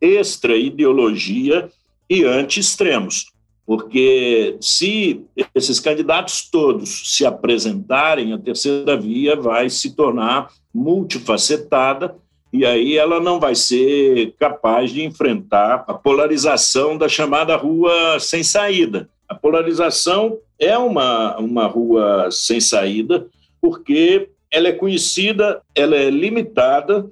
extra-ideologia 0.03 1.71
e 2.09 2.25
anti-extremos. 2.25 3.27
Porque 3.67 4.57
se 4.61 5.23
esses 5.55 5.81
candidatos 5.81 6.49
todos 6.51 7.15
se 7.17 7.25
apresentarem, 7.25 8.33
a 8.33 8.39
terceira 8.39 8.97
via 8.97 9.37
vai 9.37 9.71
se 9.71 9.97
tornar 9.97 10.51
multifacetada 10.73 12.15
e 12.53 12.65
aí 12.65 12.97
ela 12.97 13.19
não 13.19 13.41
vai 13.41 13.57
ser 13.57 14.33
capaz 14.39 14.93
de 14.93 15.03
enfrentar 15.03 15.85
a 15.89 15.93
polarização 15.93 16.97
da 16.97 17.09
chamada 17.09 17.57
rua 17.57 18.21
sem 18.21 18.45
saída. 18.45 19.09
A 19.29 19.35
polarização 19.35 20.39
é 20.57 20.79
uma, 20.79 21.37
uma 21.39 21.67
rua 21.67 22.29
sem 22.31 22.61
saída 22.61 23.27
porque 23.61 24.29
ela 24.53 24.69
é 24.69 24.73
conhecida, 24.73 25.63
ela 25.75 25.97
é 25.97 26.09
limitada 26.11 27.11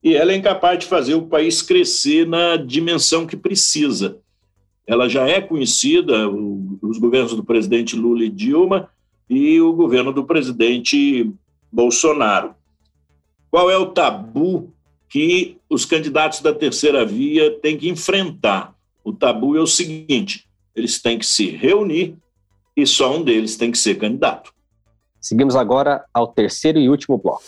e 0.00 0.14
ela 0.14 0.32
é 0.32 0.36
incapaz 0.36 0.78
de 0.78 0.86
fazer 0.86 1.14
o 1.14 1.26
país 1.26 1.60
crescer 1.60 2.24
na 2.24 2.56
dimensão 2.56 3.26
que 3.26 3.36
precisa. 3.36 4.18
Ela 4.86 5.08
já 5.08 5.26
é 5.26 5.40
conhecida, 5.40 6.28
os 6.28 6.98
governos 6.98 7.34
do 7.34 7.42
presidente 7.42 7.96
Lula 7.96 8.24
e 8.24 8.28
Dilma 8.28 8.90
e 9.28 9.58
o 9.60 9.72
governo 9.72 10.12
do 10.12 10.24
presidente 10.24 11.32
Bolsonaro. 11.72 12.54
Qual 13.50 13.70
é 13.70 13.78
o 13.78 13.86
tabu 13.86 14.72
que 15.08 15.56
os 15.70 15.86
candidatos 15.86 16.40
da 16.40 16.52
terceira 16.52 17.04
via 17.04 17.50
têm 17.60 17.78
que 17.78 17.88
enfrentar? 17.88 18.74
O 19.02 19.12
tabu 19.12 19.56
é 19.56 19.60
o 19.60 19.66
seguinte: 19.66 20.46
eles 20.76 21.00
têm 21.00 21.18
que 21.18 21.26
se 21.26 21.48
reunir 21.48 22.16
e 22.76 22.86
só 22.86 23.16
um 23.16 23.22
deles 23.22 23.56
tem 23.56 23.70
que 23.70 23.78
ser 23.78 23.94
candidato. 23.94 24.52
Seguimos 25.18 25.56
agora 25.56 26.04
ao 26.12 26.26
terceiro 26.26 26.78
e 26.78 26.90
último 26.90 27.16
bloco. 27.16 27.44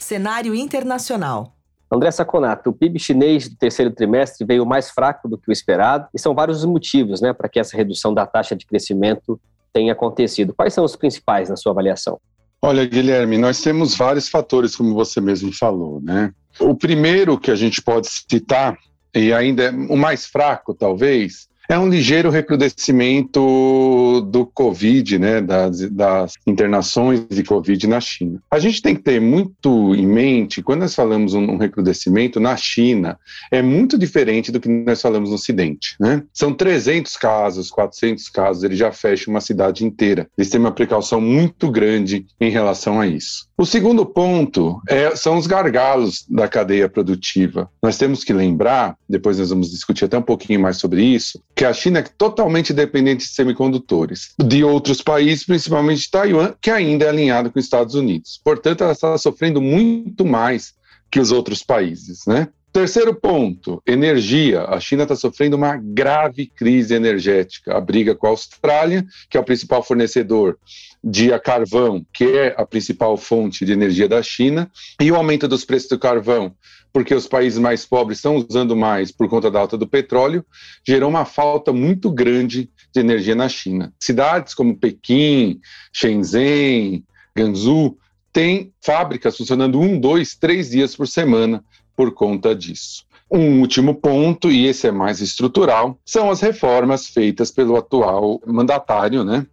Cenário 0.00 0.54
internacional. 0.54 1.53
André 1.94 2.10
Saconato, 2.10 2.70
o 2.70 2.72
PIB 2.72 2.98
chinês 2.98 3.48
do 3.48 3.56
terceiro 3.56 3.90
trimestre 3.90 4.44
veio 4.44 4.66
mais 4.66 4.90
fraco 4.90 5.28
do 5.28 5.38
que 5.38 5.48
o 5.48 5.52
esperado 5.52 6.08
e 6.12 6.18
são 6.18 6.34
vários 6.34 6.58
os 6.58 6.64
motivos 6.64 7.20
né, 7.20 7.32
para 7.32 7.48
que 7.48 7.60
essa 7.60 7.76
redução 7.76 8.12
da 8.12 8.26
taxa 8.26 8.56
de 8.56 8.66
crescimento 8.66 9.40
tenha 9.72 9.92
acontecido. 9.92 10.52
Quais 10.52 10.74
são 10.74 10.84
os 10.84 10.96
principais 10.96 11.48
na 11.48 11.56
sua 11.56 11.72
avaliação? 11.72 12.20
Olha, 12.60 12.84
Guilherme, 12.84 13.38
nós 13.38 13.60
temos 13.60 13.94
vários 13.94 14.28
fatores, 14.28 14.74
como 14.74 14.94
você 14.94 15.20
mesmo 15.20 15.52
falou, 15.52 16.00
né? 16.00 16.32
O 16.58 16.74
primeiro 16.74 17.38
que 17.38 17.50
a 17.50 17.54
gente 17.54 17.82
pode 17.82 18.08
citar, 18.08 18.76
e 19.14 19.32
ainda 19.32 19.64
é 19.64 19.70
o 19.70 19.96
mais 19.96 20.26
fraco, 20.26 20.74
talvez, 20.74 21.46
é 21.68 21.78
um 21.78 21.88
ligeiro 21.88 22.30
recrudescimento 22.30 24.20
do 24.30 24.46
Covid, 24.46 25.18
né, 25.18 25.40
das, 25.40 25.80
das, 25.90 26.34
internações 26.46 27.26
de 27.28 27.42
Covid 27.42 27.86
na 27.86 28.00
China. 28.00 28.40
A 28.50 28.58
gente 28.58 28.82
tem 28.82 28.94
que 28.94 29.02
ter 29.02 29.20
muito 29.20 29.94
em 29.94 30.06
mente, 30.06 30.62
quando 30.62 30.80
nós 30.80 30.94
falamos 30.94 31.34
um, 31.34 31.42
um 31.42 31.56
recrudescimento 31.56 32.38
na 32.38 32.56
China, 32.56 33.18
é 33.50 33.62
muito 33.62 33.98
diferente 33.98 34.52
do 34.52 34.60
que 34.60 34.68
nós 34.68 35.00
falamos 35.00 35.30
no 35.30 35.36
Ocidente. 35.36 35.96
Né? 35.98 36.22
São 36.32 36.52
300 36.52 37.16
casos, 37.16 37.70
400 37.70 38.28
casos, 38.28 38.64
ele 38.64 38.76
já 38.76 38.92
fecha 38.92 39.30
uma 39.30 39.40
cidade 39.40 39.84
inteira. 39.84 40.28
Eles 40.36 40.50
têm 40.50 40.60
uma 40.60 40.72
precaução 40.72 41.20
muito 41.20 41.70
grande 41.70 42.26
em 42.40 42.50
relação 42.50 43.00
a 43.00 43.06
isso. 43.06 43.46
O 43.56 43.64
segundo 43.64 44.04
ponto 44.04 44.80
é, 44.88 45.14
são 45.14 45.36
os 45.36 45.46
gargalos 45.46 46.24
da 46.28 46.48
cadeia 46.48 46.88
produtiva. 46.88 47.70
Nós 47.82 47.96
temos 47.96 48.24
que 48.24 48.32
lembrar, 48.32 48.96
depois 49.08 49.38
nós 49.38 49.50
vamos 49.50 49.70
discutir 49.70 50.04
até 50.04 50.18
um 50.18 50.22
pouquinho 50.22 50.60
mais 50.60 50.76
sobre 50.76 51.02
isso, 51.02 51.40
que 51.54 51.64
a 51.64 51.72
China 51.72 52.00
é 52.00 52.02
totalmente 52.02 52.72
dependente 52.72 53.24
de 53.24 53.32
semicondutores, 53.32 54.34
de 54.38 54.64
outros 54.64 55.00
países, 55.00 55.44
principalmente 55.44 56.10
Taiwan, 56.10 56.54
que 56.60 56.70
ainda 56.70 57.04
é 57.04 57.08
alinhado 57.08 57.50
com 57.50 57.58
os 57.58 57.64
Estados 57.64 57.94
Unidos. 57.94 58.40
Portanto, 58.42 58.82
ela 58.82 58.92
está 58.92 59.16
sofrendo 59.16 59.60
muito 59.60 60.24
mais 60.24 60.74
que 61.10 61.20
os 61.20 61.30
outros 61.30 61.62
países, 61.62 62.26
né? 62.26 62.48
Terceiro 62.74 63.14
ponto, 63.14 63.80
energia. 63.86 64.64
A 64.64 64.80
China 64.80 65.04
está 65.04 65.14
sofrendo 65.14 65.56
uma 65.56 65.76
grave 65.76 66.46
crise 66.46 66.92
energética. 66.92 67.76
A 67.76 67.80
briga 67.80 68.16
com 68.16 68.26
a 68.26 68.30
Austrália, 68.30 69.06
que 69.30 69.36
é 69.36 69.40
o 69.40 69.44
principal 69.44 69.80
fornecedor 69.80 70.58
de 71.02 71.30
carvão, 71.38 72.04
que 72.12 72.24
é 72.24 72.52
a 72.58 72.66
principal 72.66 73.16
fonte 73.16 73.64
de 73.64 73.72
energia 73.72 74.08
da 74.08 74.20
China, 74.24 74.68
e 75.00 75.12
o 75.12 75.14
aumento 75.14 75.46
dos 75.46 75.64
preços 75.64 75.88
do 75.88 76.00
carvão, 76.00 76.52
porque 76.92 77.14
os 77.14 77.28
países 77.28 77.60
mais 77.60 77.86
pobres 77.86 78.18
estão 78.18 78.34
usando 78.34 78.74
mais 78.74 79.12
por 79.12 79.28
conta 79.28 79.52
da 79.52 79.60
alta 79.60 79.78
do 79.78 79.86
petróleo, 79.86 80.44
gerou 80.84 81.08
uma 81.08 81.24
falta 81.24 81.72
muito 81.72 82.10
grande 82.10 82.68
de 82.92 83.00
energia 83.00 83.36
na 83.36 83.48
China. 83.48 83.94
Cidades 84.00 84.52
como 84.52 84.76
Pequim, 84.76 85.60
Shenzhen, 85.92 87.04
Gansu 87.36 87.96
têm 88.32 88.72
fábricas 88.82 89.36
funcionando 89.36 89.80
um, 89.80 89.96
dois, 89.96 90.34
três 90.34 90.70
dias 90.70 90.96
por 90.96 91.06
semana 91.06 91.62
por 91.96 92.12
conta 92.12 92.54
disso. 92.54 93.04
Um 93.30 93.60
último 93.60 93.94
ponto, 93.94 94.50
e 94.50 94.66
esse 94.66 94.86
é 94.86 94.92
mais 94.92 95.20
estrutural, 95.20 95.98
são 96.04 96.30
as 96.30 96.40
reformas 96.40 97.06
feitas 97.06 97.50
pelo 97.50 97.76
atual 97.76 98.40
mandatário, 98.46 99.24
né, 99.24 99.46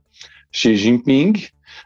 Xi 0.52 0.76
Jinping, 0.76 1.34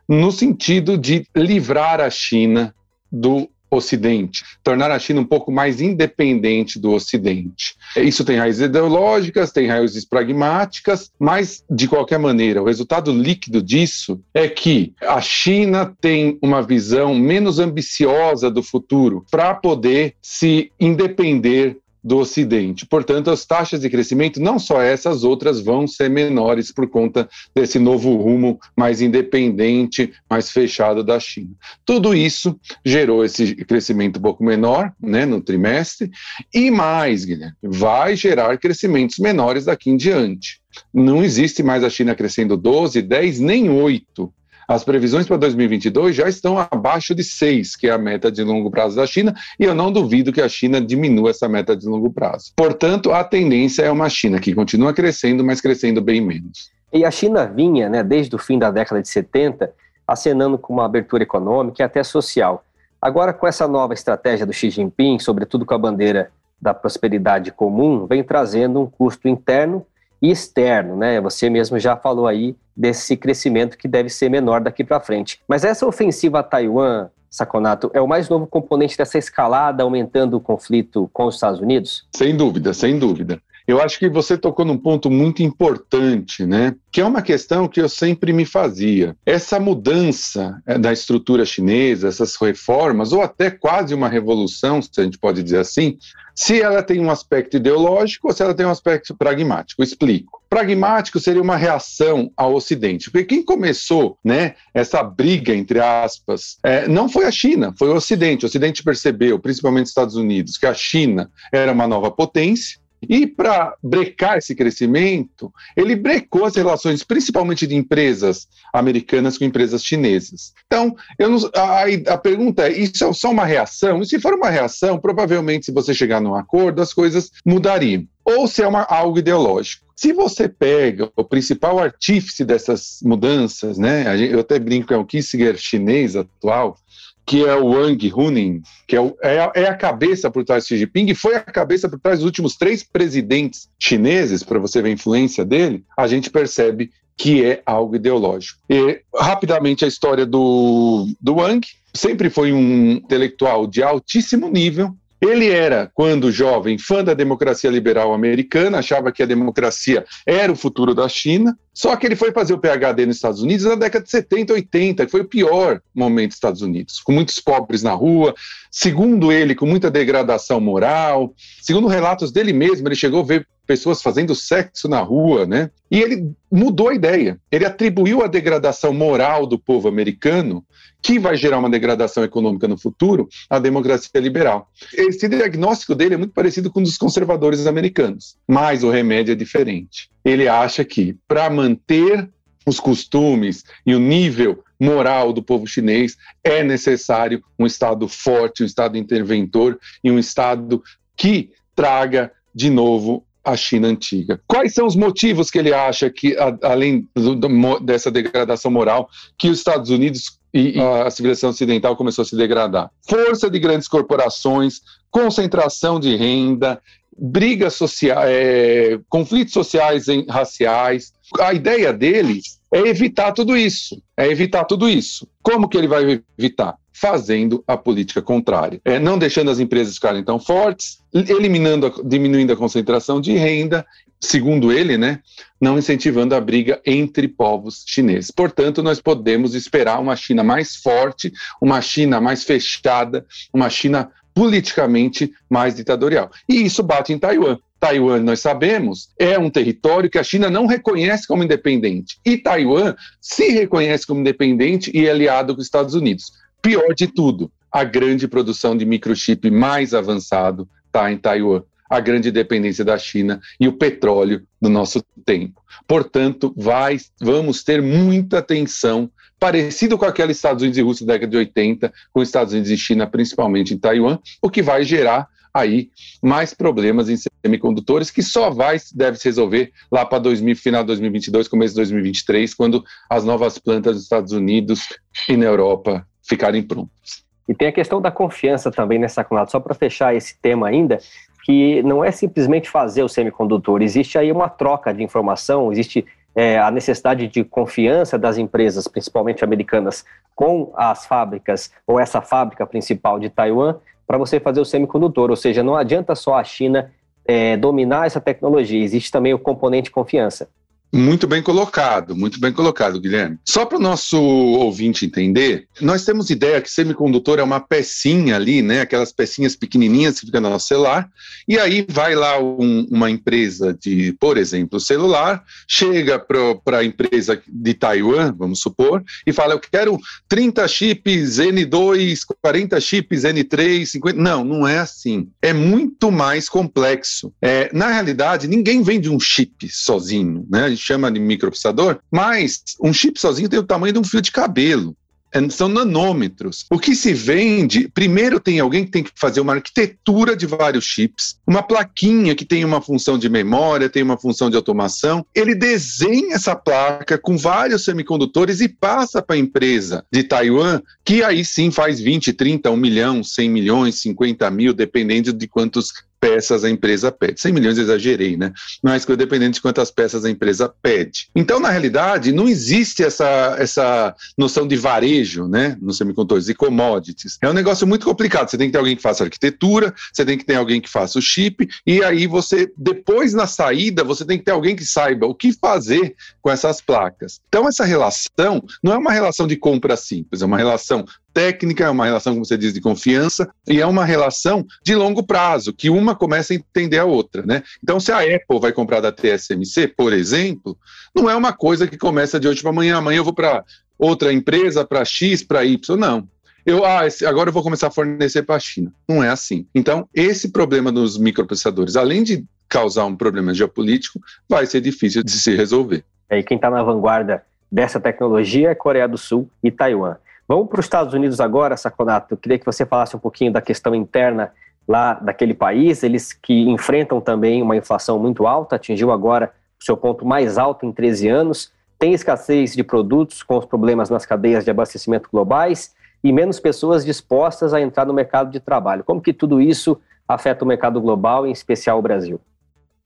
no 0.07 0.31
sentido 0.31 0.97
de 0.97 1.27
livrar 1.35 2.01
a 2.01 2.09
China 2.09 2.73
do 3.11 3.47
Ocidente, 3.75 4.43
tornar 4.63 4.91
a 4.91 4.99
China 4.99 5.21
um 5.21 5.25
pouco 5.25 5.51
mais 5.51 5.81
independente 5.81 6.79
do 6.79 6.91
Ocidente. 6.91 7.75
Isso 7.97 8.23
tem 8.23 8.37
raízes 8.37 8.61
ideológicas, 8.61 9.51
tem 9.51 9.67
raízes 9.67 10.05
pragmáticas, 10.05 11.11
mas, 11.19 11.63
de 11.69 11.87
qualquer 11.87 12.19
maneira, 12.19 12.61
o 12.61 12.65
resultado 12.65 13.11
líquido 13.11 13.61
disso 13.61 14.19
é 14.33 14.47
que 14.47 14.93
a 15.01 15.21
China 15.21 15.95
tem 15.99 16.37
uma 16.41 16.61
visão 16.61 17.13
menos 17.15 17.59
ambiciosa 17.59 18.49
do 18.49 18.63
futuro 18.63 19.25
para 19.29 19.53
poder 19.53 20.15
se 20.21 20.71
independer 20.79 21.77
do 22.05 22.19
Ocidente. 22.19 22.85
Portanto, 22.85 23.31
as 23.31 23.45
taxas 23.45 23.81
de 23.81 23.89
crescimento, 23.89 24.39
não 24.39 24.59
só 24.59 24.79
essas, 24.79 25.23
outras 25.23 25.59
vão 25.59 25.87
ser 25.87 26.07
menores 26.07 26.71
por 26.71 26.87
conta 26.87 27.27
desse 27.55 27.79
novo 27.79 28.15
rumo 28.15 28.59
mais 28.77 29.01
independente, 29.01 30.13
mais 30.29 30.51
fechado 30.51 31.03
da 31.03 31.19
China. 31.19 31.49
Tudo 31.83 32.13
isso 32.13 32.59
gerou 32.85 33.25
esse 33.25 33.55
crescimento 33.55 34.19
um 34.19 34.21
pouco 34.21 34.43
menor 34.43 34.93
né, 35.01 35.25
no 35.25 35.41
trimestre, 35.41 36.11
e 36.53 36.69
mais, 36.69 37.25
Guilherme, 37.25 37.55
vai 37.63 38.15
gerar 38.15 38.55
crescimentos 38.59 39.17
menores 39.17 39.65
daqui 39.65 39.89
em 39.89 39.97
diante. 39.97 40.61
Não 40.93 41.23
existe 41.23 41.63
mais 41.63 41.83
a 41.83 41.89
China 41.89 42.13
crescendo 42.13 42.55
12, 42.55 43.01
10, 43.01 43.39
nem 43.39 43.67
8 43.67 44.31
as 44.67 44.83
previsões 44.83 45.27
para 45.27 45.37
2022 45.37 46.15
já 46.15 46.27
estão 46.27 46.57
abaixo 46.57 47.13
de 47.13 47.23
6, 47.23 47.75
que 47.75 47.87
é 47.87 47.91
a 47.91 47.97
meta 47.97 48.31
de 48.31 48.43
longo 48.43 48.71
prazo 48.71 48.95
da 48.95 49.05
China, 49.05 49.35
e 49.59 49.63
eu 49.63 49.75
não 49.75 49.91
duvido 49.91 50.33
que 50.33 50.41
a 50.41 50.49
China 50.49 50.81
diminua 50.81 51.29
essa 51.29 51.47
meta 51.47 51.75
de 51.75 51.87
longo 51.87 52.11
prazo. 52.11 52.51
Portanto, 52.55 53.11
a 53.11 53.23
tendência 53.23 53.83
é 53.83 53.91
uma 53.91 54.09
China 54.09 54.39
que 54.39 54.55
continua 54.55 54.93
crescendo, 54.93 55.43
mas 55.43 55.61
crescendo 55.61 56.01
bem 56.01 56.19
menos. 56.19 56.71
E 56.91 57.05
a 57.05 57.11
China 57.11 57.45
vinha, 57.45 57.89
né, 57.89 58.03
desde 58.03 58.35
o 58.35 58.39
fim 58.39 58.57
da 58.57 58.71
década 58.71 59.01
de 59.01 59.07
70, 59.07 59.71
acenando 60.07 60.57
com 60.57 60.73
uma 60.73 60.85
abertura 60.85 61.23
econômica 61.23 61.81
e 61.81 61.85
até 61.85 62.03
social. 62.03 62.63
Agora, 63.01 63.33
com 63.33 63.45
essa 63.45 63.67
nova 63.67 63.93
estratégia 63.93 64.45
do 64.45 64.53
Xi 64.53 64.69
Jinping, 64.69 65.19
sobretudo 65.19 65.65
com 65.65 65.73
a 65.73 65.77
bandeira 65.77 66.31
da 66.59 66.73
prosperidade 66.73 67.51
comum, 67.51 68.07
vem 68.07 68.23
trazendo 68.23 68.81
um 68.81 68.85
custo 68.87 69.27
interno 69.27 69.85
e 70.21 70.31
externo, 70.31 70.95
né? 70.95 71.19
Você 71.21 71.49
mesmo 71.49 71.79
já 71.79 71.95
falou 71.95 72.27
aí 72.27 72.55
desse 72.75 73.15
crescimento 73.15 73.77
que 73.77 73.87
deve 73.87 74.09
ser 74.09 74.29
menor 74.29 74.61
daqui 74.61 74.83
para 74.83 74.99
frente. 74.99 75.39
Mas 75.47 75.63
essa 75.63 75.85
ofensiva 75.85 76.39
a 76.39 76.43
Taiwan, 76.43 77.07
Saconato, 77.29 77.89
é 77.93 78.01
o 78.01 78.07
mais 78.07 78.29
novo 78.29 78.47
componente 78.47 78.97
dessa 78.97 79.17
escalada 79.17 79.83
aumentando 79.83 80.37
o 80.37 80.41
conflito 80.41 81.09
com 81.13 81.25
os 81.25 81.35
Estados 81.35 81.59
Unidos? 81.59 82.07
Sem 82.15 82.35
dúvida, 82.35 82.73
sem 82.73 82.97
dúvida. 82.97 83.39
Eu 83.67 83.81
acho 83.81 83.97
que 83.97 84.07
você 84.07 84.37
tocou 84.37 84.63
num 84.63 84.77
ponto 84.77 85.09
muito 85.09 85.41
importante, 85.41 86.45
né? 86.45 86.75
Que 86.91 87.01
é 87.01 87.05
uma 87.05 87.21
questão 87.21 87.67
que 87.67 87.81
eu 87.81 87.89
sempre 87.89 88.31
me 88.31 88.45
fazia. 88.45 89.15
Essa 89.25 89.59
mudança 89.59 90.61
é, 90.65 90.77
da 90.77 90.93
estrutura 90.93 91.45
chinesa, 91.45 92.07
essas 92.07 92.35
reformas, 92.35 93.11
ou 93.11 93.21
até 93.21 93.49
quase 93.49 93.93
uma 93.93 94.07
revolução, 94.07 94.81
se 94.81 94.89
a 94.97 95.03
gente 95.03 95.17
pode 95.17 95.41
dizer 95.41 95.59
assim, 95.59 95.97
se 96.35 96.61
ela 96.61 96.83
tem 96.83 96.99
um 96.99 97.09
aspecto 97.09 97.55
ideológico 97.57 98.27
ou 98.27 98.33
se 98.33 98.43
ela 98.43 98.53
tem 98.53 98.65
um 98.65 98.71
aspecto 98.71 99.15
pragmático. 99.15 99.81
explico. 99.81 100.43
Pragmático 100.49 101.19
seria 101.19 101.41
uma 101.41 101.55
reação 101.55 102.31
ao 102.37 102.53
Ocidente, 102.53 103.09
porque 103.09 103.25
quem 103.25 103.43
começou 103.43 104.17
né, 104.23 104.55
essa 104.73 105.01
briga, 105.01 105.55
entre 105.55 105.79
aspas, 105.79 106.57
é, 106.61 106.87
não 106.87 107.09
foi 107.09 107.25
a 107.25 107.31
China, 107.31 107.73
foi 107.77 107.89
o 107.89 107.95
Ocidente. 107.95 108.45
O 108.45 108.47
Ocidente 108.47 108.83
percebeu, 108.83 109.39
principalmente 109.39 109.85
os 109.85 109.91
Estados 109.91 110.15
Unidos, 110.15 110.57
que 110.57 110.65
a 110.65 110.73
China 110.73 111.31
era 111.51 111.71
uma 111.71 111.87
nova 111.87 112.11
potência 112.11 112.84
E 113.09 113.27
para 113.27 113.75
brecar 113.83 114.37
esse 114.37 114.55
crescimento, 114.55 115.51
ele 115.75 115.95
brecou 115.95 116.45
as 116.45 116.55
relações, 116.55 117.03
principalmente 117.03 117.67
de 117.67 117.75
empresas 117.75 118.47
americanas 118.73 119.37
com 119.37 119.45
empresas 119.45 119.83
chinesas. 119.83 120.53
Então, 120.65 120.95
não, 121.19 121.37
a, 121.55 122.13
a, 122.13 122.17
pergunta 122.17 122.67
é: 122.67 122.71
isso 122.71 123.03
é 123.03 123.13
só 123.13 123.31
uma 123.31 123.45
reação? 123.45 124.01
E 124.01 124.05
se 124.05 124.19
for 124.19 124.33
uma 124.33 124.49
reação, 124.49 124.99
provavelmente, 124.99 125.65
se 125.65 125.71
você 125.71 125.93
chegar 125.93 126.21
num 126.21 126.35
acordo, 126.35 126.81
as 126.81 126.93
coisas 126.93 127.31
mudariam. 127.45 128.07
Ou 128.23 128.47
se 128.47 128.63
é 128.63 128.67
uma, 128.67 128.81
algo 128.83 129.19
ideológico. 129.19 129.85
Se 129.95 130.11
você 130.11 130.49
pega 130.49 131.09
o 131.15 131.23
principal 131.23 131.79
artífice 131.79 132.43
dessas 132.43 132.99
mudanças, 133.01 133.77
né? 133.77 134.03
Eu 134.29 134.41
até 134.41 134.59
brinco, 134.59 134.93
é 134.93 134.97
o 134.97 135.05
Kissinger 135.05 135.55
chinês 135.57 136.17
atual, 136.17 136.77
que 137.25 137.43
é 137.43 137.55
o 137.55 137.67
Wang 137.67 138.13
Hunin, 138.13 138.61
que 138.87 138.95
é, 138.95 139.01
o, 139.01 139.15
é, 139.21 139.39
a, 139.39 139.51
é, 139.55 139.65
a, 139.67 139.75
cabeça 139.75 140.29
por 140.29 140.43
trás 140.43 140.63
de 140.63 140.69
Xi 140.69 140.77
Jinping, 140.77 141.07
e 141.09 141.15
foi 141.15 141.35
a 141.35 141.41
cabeça 141.41 141.89
por 141.89 141.99
trás 141.99 142.19
dos 142.19 142.25
últimos 142.25 142.55
três 142.55 142.83
presidentes 142.83 143.67
chineses, 143.79 144.43
para 144.43 144.59
você 144.59 144.81
ver 144.81 144.89
a 144.89 144.93
influência 144.93 145.43
dele, 145.43 145.83
a 145.97 146.07
gente 146.07 146.29
percebe 146.29 146.91
que 147.17 147.43
é 147.43 147.61
algo 147.65 147.95
ideológico. 147.95 148.59
E, 148.69 149.01
rapidamente, 149.15 149.85
a 149.85 149.87
história 149.87 150.25
do, 150.25 151.07
do 151.19 151.35
Wang, 151.35 151.65
sempre 151.93 152.29
foi 152.29 152.51
um 152.51 152.91
intelectual 152.91 153.65
de 153.65 153.81
altíssimo 153.81 154.49
nível, 154.49 154.93
ele 155.21 155.49
era, 155.49 155.89
quando 155.93 156.31
jovem, 156.31 156.77
fã 156.77 157.03
da 157.03 157.13
democracia 157.13 157.69
liberal 157.69 158.13
americana, 158.13 158.79
achava 158.79 159.11
que 159.11 159.23
a 159.23 159.25
democracia 159.25 160.05
era 160.25 160.51
o 160.51 160.55
futuro 160.55 160.93
da 160.93 161.07
China, 161.07 161.57
só 161.75 161.93
que 161.97 162.05
ele 162.05 162.15
foi 162.15 162.31
fazer 162.31 162.53
o 162.53 162.57
PhD 162.57 163.05
nos 163.05 163.17
Estados 163.17 163.41
Unidos 163.41 163.65
na 163.65 163.75
década 163.75 164.05
de 164.05 164.09
70, 164.09 164.53
80, 164.53 165.05
que 165.05 165.11
foi 165.11 165.19
o 165.19 165.27
pior 165.27 165.81
momento 165.93 166.29
dos 166.29 166.37
Estados 166.37 166.61
Unidos, 166.61 167.01
com 167.01 167.11
muitos 167.11 167.37
pobres 167.39 167.83
na 167.83 167.91
rua, 167.91 168.33
segundo 168.71 169.29
ele, 169.29 169.53
com 169.53 169.65
muita 169.65 169.91
degradação 169.91 170.61
moral. 170.61 171.33
Segundo 171.61 171.89
relatos 171.89 172.31
dele 172.31 172.53
mesmo, 172.53 172.87
ele 172.87 172.95
chegou 172.95 173.19
a 173.19 173.25
ver 173.25 173.47
pessoas 173.67 174.01
fazendo 174.01 174.33
sexo 174.33 174.87
na 174.87 175.01
rua, 175.01 175.45
né? 175.45 175.69
E 175.91 175.99
ele 175.99 176.31
mudou 176.49 176.89
a 176.89 176.95
ideia. 176.95 177.37
Ele 177.51 177.65
atribuiu 177.65 178.23
a 178.23 178.27
degradação 178.27 178.93
moral 178.93 179.45
do 179.45 179.59
povo 179.59 179.89
americano 179.89 180.63
que 181.01 181.19
vai 181.19 181.35
gerar 181.35 181.59
uma 181.59 181.69
degradação 181.69 182.23
econômica 182.23 182.67
no 182.67 182.77
futuro, 182.77 183.27
a 183.49 183.59
democracia 183.59 184.21
liberal. 184.21 184.69
Esse 184.93 185.27
diagnóstico 185.27 185.93
dele 185.93 186.15
é 186.15 186.17
muito 186.17 186.33
parecido 186.33 186.71
com 186.71 186.79
o 186.79 186.83
dos 186.83 186.97
conservadores 186.97 187.67
americanos, 187.67 188.37
mas 188.47 188.81
o 188.83 188.89
remédio 188.89 189.33
é 189.33 189.35
diferente. 189.35 190.09
Ele 190.25 190.47
acha 190.47 190.83
que, 190.83 191.15
para 191.27 191.49
manter 191.49 192.29
os 192.65 192.79
costumes 192.79 193.63
e 193.85 193.93
o 193.93 193.99
nível 193.99 194.63
moral 194.79 195.31
do 195.31 195.43
povo 195.43 195.67
chinês, 195.67 196.17
é 196.43 196.63
necessário 196.63 197.43
um 197.57 197.65
Estado 197.65 198.07
forte, 198.07 198.63
um 198.63 198.65
Estado 198.65 198.97
interventor 198.97 199.79
e 200.03 200.11
um 200.11 200.19
Estado 200.19 200.83
que 201.15 201.51
traga 201.75 202.31
de 202.53 202.69
novo 202.69 203.25
a 203.43 203.55
China 203.55 203.87
antiga. 203.87 204.41
Quais 204.47 204.73
são 204.73 204.87
os 204.87 204.95
motivos 204.95 205.51
que 205.51 205.59
ele 205.59 205.71
acha 205.71 206.09
que, 206.09 206.35
além 206.63 207.07
do, 207.13 207.35
do, 207.35 207.79
dessa 207.79 208.09
degradação 208.09 208.71
moral, 208.71 209.07
que 209.37 209.49
os 209.49 209.59
Estados 209.59 209.91
Unidos 209.91 210.39
e, 210.51 210.79
a 210.79 211.11
civilização 211.11 211.49
ocidental 211.49 211.95
começou 211.97 212.23
a 212.23 212.25
se 212.25 212.35
degradar. 212.35 212.89
Força 213.07 213.49
de 213.49 213.59
grandes 213.59 213.89
corporações, 213.89 214.79
concentração 215.11 215.99
de 215.99 216.15
renda, 216.15 216.81
brigas 217.17 217.73
sociais, 217.75 218.29
é, 218.29 218.99
conflitos 219.09 219.53
sociais 219.53 220.07
em, 220.07 220.25
raciais. 220.27 221.13
A 221.39 221.53
ideia 221.53 221.93
dele 221.93 222.41
é 222.71 222.79
evitar 222.79 223.31
tudo 223.31 223.55
isso. 223.55 224.01
É 224.17 224.27
evitar 224.27 224.65
tudo 224.65 224.89
isso. 224.89 225.27
Como 225.41 225.67
que 225.67 225.77
ele 225.77 225.87
vai 225.87 226.21
evitar? 226.37 226.75
Fazendo 226.91 227.63
a 227.67 227.75
política 227.75 228.21
contrária. 228.21 228.79
É, 228.85 228.99
não 228.99 229.17
deixando 229.17 229.51
as 229.51 229.59
empresas 229.59 229.95
ficarem 229.95 230.23
tão 230.23 230.39
fortes, 230.39 230.99
eliminando, 231.13 231.87
a, 231.87 231.93
diminuindo 232.03 232.53
a 232.53 232.57
concentração 232.57 233.19
de 233.19 233.33
renda 233.33 233.85
segundo 234.25 234.71
ele, 234.71 234.97
né, 234.97 235.19
não 235.59 235.77
incentivando 235.77 236.35
a 236.35 236.41
briga 236.41 236.81
entre 236.85 237.27
povos 237.27 237.83
chineses. 237.85 238.31
Portanto, 238.31 238.81
nós 238.81 238.99
podemos 238.99 239.53
esperar 239.53 239.99
uma 239.99 240.15
China 240.15 240.43
mais 240.43 240.75
forte, 240.75 241.31
uma 241.61 241.81
China 241.81 242.19
mais 242.19 242.43
fechada, 242.43 243.25
uma 243.53 243.69
China 243.69 244.11
politicamente 244.35 245.33
mais 245.49 245.75
ditatorial. 245.75 246.29
E 246.47 246.65
isso 246.65 246.83
bate 246.83 247.13
em 247.13 247.17
Taiwan. 247.17 247.57
Taiwan, 247.79 248.19
nós 248.19 248.41
sabemos, 248.41 249.09
é 249.17 249.39
um 249.39 249.49
território 249.49 250.09
que 250.09 250.17
a 250.17 250.23
China 250.23 250.49
não 250.49 250.65
reconhece 250.65 251.25
como 251.25 251.43
independente. 251.43 252.17
E 252.25 252.37
Taiwan 252.37 252.95
se 253.21 253.49
reconhece 253.49 254.05
como 254.05 254.19
independente 254.19 254.91
e 254.93 255.07
é 255.07 255.11
aliado 255.11 255.55
com 255.55 255.61
os 255.61 255.67
Estados 255.67 255.95
Unidos. 255.95 256.33
Pior 256.61 256.93
de 256.93 257.07
tudo, 257.07 257.49
a 257.71 257.83
grande 257.83 258.27
produção 258.27 258.75
de 258.75 258.85
microchip 258.85 259.49
mais 259.49 259.93
avançado 259.93 260.67
está 260.87 261.11
em 261.11 261.17
Taiwan 261.17 261.63
a 261.89 261.99
grande 261.99 262.31
dependência 262.31 262.83
da 262.83 262.97
China 262.97 263.39
e 263.59 263.67
o 263.67 263.73
petróleo 263.73 264.43
do 264.61 264.69
nosso 264.69 265.03
tempo. 265.25 265.61
Portanto, 265.87 266.53
vai, 266.57 266.97
vamos 267.19 267.63
ter 267.63 267.81
muita 267.81 268.39
atenção, 268.39 269.09
parecido 269.39 269.97
com 269.97 270.05
aquela 270.05 270.31
Estados 270.31 270.61
Unidos 270.61 270.77
e 270.77 270.81
Rússia 270.81 271.05
da 271.05 271.13
década 271.13 271.31
de 271.31 271.37
80, 271.37 271.93
com 272.13 272.21
Estados 272.21 272.53
Unidos 272.53 272.71
e 272.71 272.77
China, 272.77 273.05
principalmente 273.07 273.73
em 273.73 273.77
Taiwan, 273.77 274.19
o 274.41 274.49
que 274.49 274.61
vai 274.61 274.83
gerar 274.83 275.27
aí 275.53 275.89
mais 276.21 276.53
problemas 276.53 277.09
em 277.09 277.15
semicondutores 277.45 278.11
que 278.11 278.21
só 278.21 278.49
vai 278.49 278.77
deve 278.93 279.17
se 279.17 279.25
resolver 279.25 279.71
lá 279.89 280.05
para 280.05 280.19
2000, 280.19 280.55
final 280.57 280.83
de 280.83 280.87
2022, 280.87 281.47
começo 281.47 281.73
de 281.73 281.77
2023, 281.77 282.53
quando 282.53 282.83
as 283.09 283.23
novas 283.23 283.57
plantas 283.57 283.93
dos 283.93 284.03
Estados 284.03 284.33
Unidos 284.33 284.89
e 285.29 285.37
na 285.37 285.45
Europa 285.45 286.05
ficarem 286.21 286.61
prontas. 286.61 287.23
E 287.47 287.53
tem 287.53 287.69
a 287.69 287.71
questão 287.71 288.01
da 288.01 288.11
confiança 288.11 288.71
também 288.71 288.99
nessa 288.99 289.23
cunhada. 289.23 289.49
Só 289.49 289.59
para 289.59 289.75
fechar 289.75 290.15
esse 290.15 290.37
tema 290.41 290.67
ainda, 290.67 290.99
que 291.45 291.81
não 291.83 292.03
é 292.03 292.11
simplesmente 292.11 292.69
fazer 292.69 293.03
o 293.03 293.07
semicondutor, 293.07 293.81
existe 293.81 294.17
aí 294.17 294.31
uma 294.31 294.49
troca 294.49 294.93
de 294.93 295.03
informação, 295.03 295.71
existe 295.71 296.03
é, 296.35 296.59
a 296.59 296.69
necessidade 296.69 297.27
de 297.27 297.43
confiança 297.43 298.17
das 298.17 298.37
empresas, 298.37 298.87
principalmente 298.87 299.43
americanas, 299.43 300.03
com 300.35 300.73
as 300.75 301.05
fábricas, 301.05 301.71
ou 301.87 301.99
essa 301.99 302.21
fábrica 302.21 302.67
principal 302.67 303.19
de 303.19 303.29
Taiwan, 303.29 303.77
para 304.05 304.17
você 304.17 304.39
fazer 304.39 304.59
o 304.59 304.65
semicondutor. 304.65 305.29
Ou 305.29 305.35
seja, 305.35 305.63
não 305.63 305.75
adianta 305.75 306.13
só 306.13 306.35
a 306.35 306.43
China 306.43 306.91
é, 307.25 307.55
dominar 307.57 308.05
essa 308.05 308.21
tecnologia, 308.21 308.83
existe 308.83 309.11
também 309.11 309.33
o 309.33 309.39
componente 309.39 309.89
confiança. 309.89 310.49
Muito 310.93 311.27
bem 311.27 311.41
colocado, 311.41 312.15
muito 312.15 312.39
bem 312.39 312.53
colocado, 312.53 313.01
Guilherme. 313.01 313.37
Só 313.43 313.65
para 313.65 313.77
o 313.77 313.81
nosso 313.81 314.17
ouvinte 314.17 315.05
entender, 315.05 315.67
nós 315.81 316.05
temos 316.05 316.29
ideia 316.29 316.61
que 316.61 316.71
semicondutor 316.71 317.37
é 317.39 317.43
uma 317.43 317.59
pecinha 317.59 318.37
ali, 318.37 318.61
né? 318.61 318.81
Aquelas 318.81 319.11
pecinhas 319.11 319.55
pequenininhas 319.55 320.19
que 320.19 320.27
ficam 320.27 320.39
no 320.39 320.49
nosso 320.49 320.67
celular, 320.67 321.09
e 321.47 321.59
aí 321.59 321.85
vai 321.89 322.15
lá 322.15 322.41
um, 322.41 322.87
uma 322.89 323.09
empresa 323.09 323.73
de, 323.73 324.13
por 324.19 324.37
exemplo, 324.37 324.79
celular, 324.79 325.43
chega 325.67 326.17
para 326.17 326.77
a 326.77 326.85
empresa 326.85 327.41
de 327.45 327.73
Taiwan, 327.73 328.33
vamos 328.37 328.59
supor, 328.59 329.03
e 329.27 329.33
fala: 329.33 329.53
Eu 329.53 329.59
quero 329.59 329.99
30 330.29 330.65
chips 330.67 331.39
N2, 331.39 332.21
40 332.41 332.79
chips 332.79 333.23
N3, 333.23 333.85
50. 333.85 334.17
Não, 334.17 334.45
não 334.45 334.67
é 334.67 334.79
assim. 334.79 335.27
É 335.41 335.51
muito 335.51 336.09
mais 336.09 336.47
complexo. 336.47 337.33
É, 337.41 337.69
na 337.73 337.91
realidade, 337.91 338.47
ninguém 338.47 338.81
vende 338.81 339.09
um 339.09 339.19
chip 339.19 339.67
sozinho, 339.69 340.45
né? 340.49 340.69
gente 340.69 340.84
chama 340.85 341.11
de 341.11 341.19
microprocessador, 341.19 341.99
mas 342.11 342.61
um 342.81 342.93
chip 342.93 343.19
sozinho 343.19 343.49
tem 343.49 343.59
o 343.59 343.63
tamanho 343.63 343.93
de 343.93 343.99
um 343.99 344.03
fio 344.03 344.21
de 344.21 344.31
cabelo 344.31 344.95
é, 345.35 345.49
são 345.49 345.67
nanômetros. 345.67 346.65
O 346.71 346.79
que 346.79 346.95
se 346.95 347.13
vende, 347.13 347.89
primeiro 347.89 348.39
tem 348.39 348.59
alguém 348.61 348.85
que 348.85 348.91
tem 348.91 349.03
que 349.03 349.11
fazer 349.13 349.41
uma 349.41 349.53
arquitetura 349.53 350.33
de 350.33 350.45
vários 350.45 350.85
chips, 350.85 351.35
uma 351.45 351.61
plaquinha 351.61 352.33
que 352.33 352.45
tem 352.45 352.63
uma 352.63 352.79
função 352.79 353.17
de 353.17 353.27
memória, 353.27 353.89
tem 353.89 354.01
uma 354.01 354.17
função 354.17 354.49
de 354.49 354.55
automação. 354.55 355.25
Ele 355.35 355.53
desenha 355.53 356.35
essa 356.35 356.55
placa 356.55 357.17
com 357.17 357.37
vários 357.37 357.83
semicondutores 357.83 358.61
e 358.61 358.69
passa 358.69 359.21
para 359.21 359.35
a 359.35 359.39
empresa 359.39 360.05
de 360.09 360.23
Taiwan, 360.23 360.81
que 361.03 361.21
aí 361.21 361.43
sim 361.43 361.69
faz 361.69 361.99
20, 361.99 362.31
30, 362.31 362.71
1 362.71 362.77
milhão, 362.77 363.21
100 363.21 363.49
milhões, 363.49 363.99
50 363.99 364.49
mil, 364.51 364.73
dependendo 364.73 365.33
de 365.33 365.47
quantos 365.47 365.91
peças 366.19 366.63
a 366.63 366.69
empresa 366.69 367.11
pede. 367.11 367.39
100 367.39 367.53
milhões 367.53 367.77
exagerei, 367.77 368.37
né? 368.37 368.51
Mas 368.81 369.05
dependendo 369.05 369.53
de 369.53 369.61
quantas 369.61 369.91
peças 369.91 370.25
a 370.25 370.29
empresa 370.29 370.73
pede. 370.81 371.29
Então, 371.35 371.59
na 371.59 371.69
realidade, 371.69 372.31
não 372.31 372.47
existe 372.47 373.03
essa, 373.03 373.55
essa 373.59 374.15
noção 374.37 374.67
de 374.67 374.75
varejo, 374.75 375.47
né? 375.47 375.77
Nos 375.81 375.97
semicondutores, 375.97 376.49
e 376.49 376.53
commodities. 376.53 377.37
É 377.41 377.49
um 377.49 377.53
negócio 377.53 377.85
muito 377.87 378.05
complicado. 378.05 378.49
Você 378.49 378.57
tem 378.57 378.67
que 378.67 378.73
ter 378.73 378.79
alguém 378.79 378.95
que 378.95 379.01
faça 379.01 379.23
arquitetura, 379.23 379.93
você 380.11 380.25
tem 380.25 380.37
que 380.37 380.45
ter 380.45 380.55
alguém 380.55 380.81
que 380.81 380.89
faça 380.89 381.19
o 381.19 381.21
chip, 381.21 381.67
e 381.85 382.03
aí 382.03 382.27
você, 382.27 382.71
depois 382.77 383.33
na 383.33 383.47
saída, 383.47 384.03
você 384.03 384.25
tem 384.25 384.37
que 384.37 384.45
ter 384.45 384.51
alguém 384.51 384.75
que 384.75 384.85
saiba 384.85 385.25
o 385.25 385.35
que 385.35 385.53
fazer 385.53 386.15
com 386.41 386.49
essas 386.49 386.81
placas. 386.81 387.39
Então, 387.47 387.67
essa 387.67 387.85
relação 387.85 388.63
não 388.83 388.93
é 388.93 388.97
uma 388.97 389.11
relação 389.11 389.47
de 389.47 389.55
compra 389.55 389.95
simples, 389.95 390.41
é 390.41 390.45
uma 390.45 390.57
relação 390.57 391.05
técnica, 391.35 391.83
é 391.83 391.89
uma 391.89 392.05
relação, 392.05 392.33
como 392.33 392.45
você 392.45 392.57
diz, 392.57 392.73
de 392.73 392.79
confiança, 392.79 393.49
e 393.67 393.81
é 393.81 393.85
uma 393.85 394.05
relação 394.05 394.65
de 394.81 394.95
longo 394.95 395.21
prazo, 395.21 395.73
que 395.73 395.89
uma 395.89 396.15
começa 396.15 396.53
a 396.53 396.55
entender 396.55 396.97
a 396.97 397.05
outra, 397.05 397.43
né? 397.45 397.61
Então, 397.83 397.99
se 397.99 398.09
a 398.11 398.19
Apple 398.19 398.59
vai 398.61 398.71
comprar 398.71 399.01
da 399.01 399.11
TSMC, 399.11 399.89
por 399.89 400.13
exemplo, 400.13 400.77
não 401.13 401.29
é 401.29 401.35
uma 401.35 401.51
coisa 401.51 401.85
que 401.85 401.97
começa 401.97 402.39
de 402.39 402.47
hoje 402.47 402.61
para 402.61 402.71
amanhã, 402.71 402.97
amanhã 402.97 403.17
eu 403.17 403.23
vou 403.25 403.33
para 403.33 403.65
outra 403.99 404.31
empresa, 404.31 404.85
para 404.85 405.03
X, 405.03 405.43
para 405.43 405.65
Y, 405.65 405.97
não 405.97 406.27
eu, 406.65 406.83
ah, 406.83 407.01
agora 407.27 407.49
eu 407.49 407.53
vou 407.53 407.61
começar 407.61 407.87
a 407.87 407.91
fornecer 407.91 408.41
para 408.41 408.55
a 408.55 408.59
China. 408.59 408.91
Não 409.07 409.23
é 409.23 409.29
assim. 409.29 409.67
Então, 409.75 410.09
esse 410.13 410.51
problema 410.51 410.91
dos 410.91 411.17
microprocessadores, 411.17 411.95
além 411.95 412.23
de 412.23 412.43
causar 412.67 413.05
um 413.05 413.15
problema 413.15 413.53
geopolítico, 413.53 414.19
vai 414.49 414.65
ser 414.65 414.81
difícil 414.81 415.23
de 415.23 415.31
se 415.31 415.55
resolver. 415.55 416.03
E 416.31 416.41
quem 416.41 416.55
está 416.55 416.71
na 416.71 416.81
vanguarda 416.81 417.43
dessa 417.71 417.99
tecnologia 417.99 418.71
é 418.71 418.75
Coreia 418.75 419.07
do 419.07 419.17
Sul 419.17 419.47
e 419.63 419.69
Taiwan. 419.69 420.15
Vamos 420.47 420.69
para 420.69 420.79
os 420.79 420.85
Estados 420.85 421.13
Unidos 421.13 421.39
agora, 421.39 421.75
Saconato. 421.75 422.33
Eu 422.33 422.37
queria 422.37 422.59
que 422.59 422.65
você 422.65 422.85
falasse 422.85 423.15
um 423.15 423.19
pouquinho 423.19 423.51
da 423.51 423.61
questão 423.61 423.95
interna 423.95 424.51
lá 424.87 425.15
daquele 425.15 425.55
país, 425.55 426.03
eles 426.03 426.31
que 426.31 426.69
enfrentam 426.69 427.19
também 427.19 427.63
uma 427.63 427.75
inflação 427.75 428.19
muito 428.19 428.45
alta, 428.45 428.75
atingiu 428.75 429.11
agora 429.11 429.51
o 429.81 429.83
seu 429.83 429.97
ponto 429.97 430.23
mais 430.23 430.59
alto 430.59 430.85
em 430.85 430.91
13 430.91 431.27
anos, 431.27 431.71
tem 431.97 432.13
escassez 432.13 432.75
de 432.75 432.83
produtos 432.83 433.41
com 433.41 433.57
os 433.57 433.65
problemas 433.65 434.11
nas 434.11 434.25
cadeias 434.25 434.63
de 434.63 434.69
abastecimento 434.69 435.27
globais 435.31 435.95
e 436.23 436.31
menos 436.31 436.59
pessoas 436.59 437.03
dispostas 437.03 437.73
a 437.73 437.81
entrar 437.81 438.05
no 438.05 438.13
mercado 438.13 438.51
de 438.51 438.59
trabalho. 438.59 439.03
Como 439.03 439.21
que 439.21 439.33
tudo 439.33 439.59
isso 439.59 439.99
afeta 440.27 440.63
o 440.63 440.67
mercado 440.67 441.01
global, 441.01 441.47
em 441.47 441.51
especial 441.51 441.97
o 441.97 442.01
Brasil? 442.01 442.39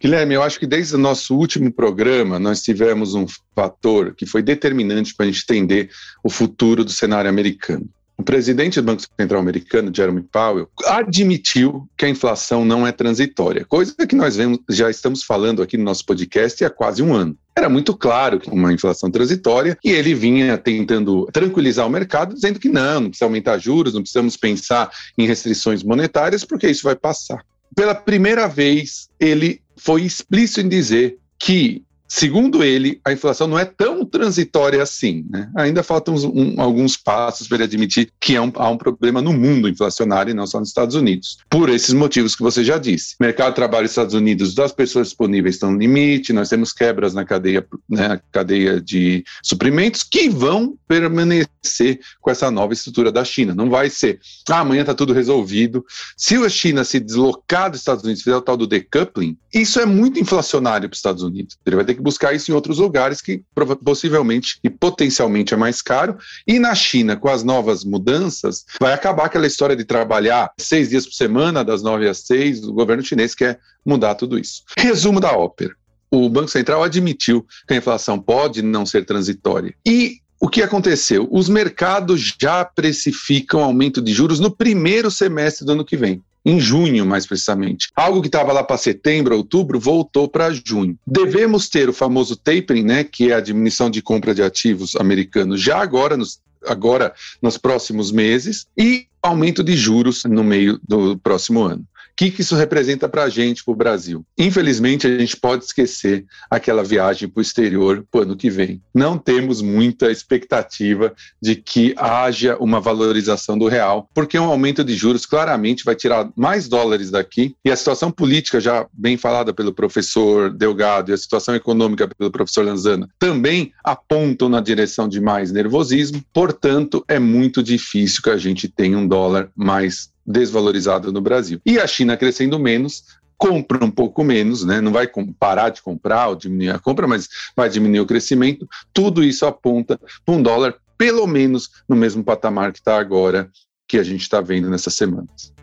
Guilherme, 0.01 0.33
eu 0.33 0.43
acho 0.43 0.57
que 0.57 0.65
desde 0.65 0.95
o 0.95 0.97
nosso 0.97 1.35
último 1.35 1.71
programa 1.71 2.39
nós 2.39 2.62
tivemos 2.62 3.15
um 3.15 3.25
fator 3.53 4.15
que 4.15 4.25
foi 4.25 4.41
determinante 4.41 5.13
para 5.13 5.25
a 5.25 5.29
gente 5.29 5.43
entender 5.43 5.89
o 6.23 6.29
futuro 6.29 6.85
do 6.85 6.91
cenário 6.91 7.29
americano. 7.29 7.85
O 8.17 8.23
presidente 8.23 8.81
do 8.81 8.85
Banco 8.85 9.01
Central 9.17 9.39
americano, 9.39 9.93
Jeremy 9.95 10.21
Powell, 10.23 10.69
admitiu 10.85 11.88
que 11.97 12.03
a 12.03 12.09
inflação 12.09 12.65
não 12.65 12.85
é 12.85 12.91
transitória, 12.91 13.63
coisa 13.63 13.95
que 13.95 14.15
nós 14.15 14.35
vemos, 14.35 14.59
já 14.69 14.89
estamos 14.89 15.23
falando 15.23 15.62
aqui 15.62 15.77
no 15.77 15.85
nosso 15.85 16.05
podcast 16.05 16.63
há 16.65 16.69
quase 16.69 17.01
um 17.01 17.13
ano. 17.13 17.38
Era 17.55 17.69
muito 17.69 17.95
claro 17.95 18.39
que 18.39 18.49
uma 18.49 18.73
inflação 18.73 19.09
transitória 19.09 19.77
e 19.83 19.91
ele 19.91 20.13
vinha 20.13 20.57
tentando 20.57 21.27
tranquilizar 21.31 21.88
o 21.88 21.89
mercado, 21.89 22.35
dizendo 22.35 22.59
que 22.59 22.67
não, 22.67 23.01
não 23.01 23.09
precisa 23.09 23.25
aumentar 23.25 23.57
juros, 23.57 23.93
não 23.93 24.01
precisamos 24.01 24.35
pensar 24.35 24.89
em 25.17 25.25
restrições 25.25 25.81
monetárias, 25.81 26.43
porque 26.43 26.69
isso 26.69 26.83
vai 26.83 26.95
passar. 26.95 27.43
Pela 27.73 27.95
primeira 27.95 28.47
vez, 28.47 29.09
ele 29.19 29.62
foi 29.79 30.03
explícito 30.03 30.61
em 30.61 30.69
dizer 30.69 31.17
que 31.39 31.83
Segundo 32.11 32.63
ele, 32.63 32.99
a 33.05 33.13
inflação 33.13 33.47
não 33.47 33.59
é 33.59 33.65
tão 33.65 34.03
transitória 34.03 34.81
assim. 34.81 35.27
Né? 35.29 35.47
Ainda 35.55 35.83
faltam 35.83 36.15
um, 36.15 36.59
alguns 36.59 36.97
passos 36.97 37.47
para 37.47 37.57
ele 37.57 37.65
admitir 37.65 38.11
que 38.19 38.35
é 38.35 38.41
um, 38.41 38.51
há 38.55 38.67
um 38.67 38.77
problema 38.77 39.21
no 39.21 39.31
mundo 39.31 39.69
inflacionário 39.69 40.31
e 40.31 40.33
não 40.33 40.47
só 40.47 40.59
nos 40.59 40.69
Estados 40.69 40.95
Unidos. 40.95 41.37
Por 41.47 41.69
esses 41.69 41.93
motivos 41.93 42.35
que 42.35 42.41
você 42.41 42.63
já 42.63 42.79
disse. 42.79 43.15
Mercado 43.19 43.49
de 43.49 43.55
trabalho 43.55 43.83
dos 43.83 43.91
Estados 43.91 44.15
Unidos, 44.15 44.55
das 44.55 44.71
pessoas 44.71 45.09
disponíveis 45.09 45.55
estão 45.55 45.71
no 45.71 45.77
limite, 45.77 46.33
nós 46.33 46.49
temos 46.49 46.73
quebras 46.73 47.13
na 47.13 47.23
cadeia, 47.23 47.63
né, 47.87 48.19
cadeia 48.31 48.81
de 48.81 49.23
suprimentos 49.43 50.01
que 50.01 50.29
vão 50.29 50.75
permanecer 50.87 51.99
com 52.19 52.31
essa 52.31 52.49
nova 52.49 52.73
estrutura 52.73 53.11
da 53.11 53.23
China. 53.23 53.53
Não 53.53 53.69
vai 53.69 53.87
ser, 53.89 54.19
ah, 54.49 54.61
amanhã 54.61 54.81
está 54.81 54.95
tudo 54.95 55.13
resolvido. 55.13 55.85
Se 56.17 56.35
a 56.35 56.49
China 56.49 56.83
se 56.83 56.99
deslocar 56.99 57.69
dos 57.69 57.81
Estados 57.81 58.03
Unidos, 58.03 58.23
fizer 58.23 58.35
o 58.35 58.41
tal 58.41 58.57
do 58.57 58.65
decoupling, 58.65 59.37
isso 59.53 59.79
é 59.79 59.85
muito 59.85 60.19
inflacionário 60.19 60.89
para 60.89 60.93
os 60.93 60.99
Estados 60.99 61.21
Unidos. 61.21 61.57
Ele 61.65 61.75
vai 61.75 61.85
ter 61.85 61.95
que 61.95 61.98
buscar 62.01 62.33
isso 62.33 62.51
em 62.51 62.53
outros 62.53 62.79
lugares 62.79 63.21
que 63.21 63.43
possivelmente 63.83 64.59
e 64.63 64.69
potencialmente 64.69 65.53
é 65.53 65.57
mais 65.57 65.81
caro. 65.81 66.17
E 66.47 66.59
na 66.59 66.73
China, 66.75 67.15
com 67.15 67.29
as 67.29 67.43
novas 67.43 67.83
mudanças, 67.83 68.65
vai 68.79 68.93
acabar 68.93 69.25
aquela 69.25 69.47
história 69.47 69.75
de 69.75 69.85
trabalhar 69.85 70.51
seis 70.59 70.89
dias 70.89 71.05
por 71.05 71.13
semana, 71.13 71.63
das 71.63 71.81
nove 71.81 72.07
às 72.07 72.19
seis. 72.19 72.63
O 72.63 72.73
governo 72.73 73.03
chinês 73.03 73.35
quer 73.35 73.59
mudar 73.85 74.15
tudo 74.15 74.38
isso. 74.38 74.63
Resumo 74.77 75.19
da 75.19 75.31
ópera. 75.31 75.73
O 76.12 76.27
Banco 76.27 76.49
Central 76.49 76.83
admitiu 76.83 77.45
que 77.67 77.73
a 77.73 77.77
inflação 77.77 78.19
pode 78.19 78.62
não 78.62 78.85
ser 78.85 79.05
transitória. 79.05 79.75
E 79.85 80.17
o 80.39 80.47
que 80.47 80.63
aconteceu? 80.63 81.27
Os 81.29 81.49
mercados 81.49 82.35
já 82.41 82.63
precificam 82.63 83.62
aumento 83.62 84.01
de 84.01 84.13
juros 84.13 84.39
no 84.39 84.49
primeiro 84.49 85.12
semestre 85.12 85.65
do 85.65 85.73
ano 85.73 85.85
que 85.85 85.97
vem 85.97 86.23
em 86.45 86.60
junho, 86.60 87.06
mais 87.06 87.25
precisamente. 87.25 87.89
Algo 87.95 88.21
que 88.21 88.28
estava 88.28 88.54
lá 88.54 88.63
para 88.63 88.78
setembro, 88.78 89.36
outubro, 89.36 89.80
voltou 89.80 90.28
para 90.28 90.52
junho. 90.52 90.97
Devemos 91.06 91.69
ter 91.69 91.89
o 91.89 91.93
famoso 91.93 92.36
tapering, 92.36 92.84
né, 92.84 93.04
que 93.04 93.32
é 93.32 93.36
a 93.36 93.41
diminuição 93.41 93.89
de 93.89 94.02
compra 94.02 94.34
de 94.34 94.41
ativos 94.41 94.95
americanos, 94.95 95.62
já 95.62 95.80
agora 95.80 96.15
nos 96.15 96.39
agora 96.67 97.13
nos 97.41 97.58
próximos 97.58 98.12
meses 98.12 98.67
e 98.78 99.08
aumento 99.23 99.63
de 99.63 99.78
juros 99.78 100.25
no 100.25 100.43
meio 100.43 100.78
do 100.86 101.17
próximo 101.17 101.63
ano 101.63 101.88
que, 102.19 102.29
que 102.29 102.41
isso 102.41 102.53
representa 102.53 103.08
para 103.08 103.23
a 103.23 103.29
gente, 103.29 103.63
para 103.63 103.71
o 103.71 103.77
Brasil? 103.77 104.25
Infelizmente, 104.38 105.08
a 105.08 105.17
gente 105.17 105.38
pode 105.38 105.63
esquecer 105.63 106.25
aquela 106.51 106.84
viagem 106.84 107.29
para 107.29 107.39
o 107.39 107.41
exterior 107.41 108.05
para 108.12 108.19
o 108.19 108.23
ano 108.23 108.36
que 108.36 108.49
vem. 108.49 108.82
Não 108.93 109.17
temos 109.17 109.62
muita 109.62 110.12
expectativa 110.12 111.13
de 111.41 111.55
que 111.55 111.95
haja 111.95 112.58
uma 112.58 112.82
valorização 112.82 113.58
do 113.58 113.69
real, 113.69 114.10
porque 114.13 114.38
um 114.38 114.43
aumento 114.43 114.84
de 114.84 114.95
juros 114.95 115.25
claramente 115.25 115.86
vai 115.86 115.95
tirar 115.95 116.29
mais 116.36 116.67
dólares 116.67 117.10
daqui 117.10 117.55
e 117.63 117.71
a 117.71 117.75
situação 117.77 118.12
política, 118.12 118.60
já 118.60 118.86
bem 118.91 119.15
falada 119.15 119.53
pelo 119.53 119.73
professor 119.73 120.51
Delgado, 120.51 121.12
e 121.12 121.13
a 121.13 121.17
situação 121.17 121.55
econômica 121.55 122.05
pelo 122.05 122.32
professor 122.32 122.65
Lanzana 122.65 123.08
também 123.17 123.71
apontam 123.82 124.49
na 124.49 124.60
direção 124.60 125.08
de 125.08 125.21
mais 125.21 125.53
nervosismo, 125.53 126.21
portanto, 126.34 127.01
é 127.08 127.17
muito 127.17 127.63
difícil 127.63 128.21
que 128.21 128.29
a 128.29 128.36
gente 128.36 128.67
tenha 128.67 128.97
um 128.97 129.08
dólar 129.08 129.49
mais 129.55 130.10
desvalorizada 130.25 131.12
no 131.12 131.21
Brasil. 131.21 131.60
E 131.65 131.79
a 131.79 131.88
China 131.88 132.17
crescendo 132.17 132.60
menos, 132.60 133.03
compra 133.38 133.84
um 133.84 133.89
pouco 133.89 134.23
menos, 134.23 134.65
né? 134.65 134.82
não 134.82 134.91
vai 134.91 135.10
parar 135.39 135.69
de 135.69 135.82
comprar 135.82 136.27
ou 136.27 136.36
diminuir 136.36 136.71
a 136.71 136.79
compra, 136.79 137.08
mas 137.08 137.29
vai 137.55 137.69
diminuir 137.69 138.01
o 138.01 138.05
crescimento. 138.05 138.67
Tudo 138.93 139.23
isso 139.23 139.45
aponta 139.45 139.99
para 140.25 140.36
um 140.36 140.41
dólar, 140.41 140.75
pelo 140.97 141.25
menos, 141.25 141.69
no 141.88 141.95
mesmo 141.95 142.23
patamar 142.23 142.73
que 142.73 142.79
está 142.79 142.99
agora, 142.99 143.49
que 143.88 143.97
a 143.97 144.03
gente 144.03 144.21
está 144.21 144.41
vendo 144.41 144.69
nessas 144.69 144.93
semanas. 144.93 145.53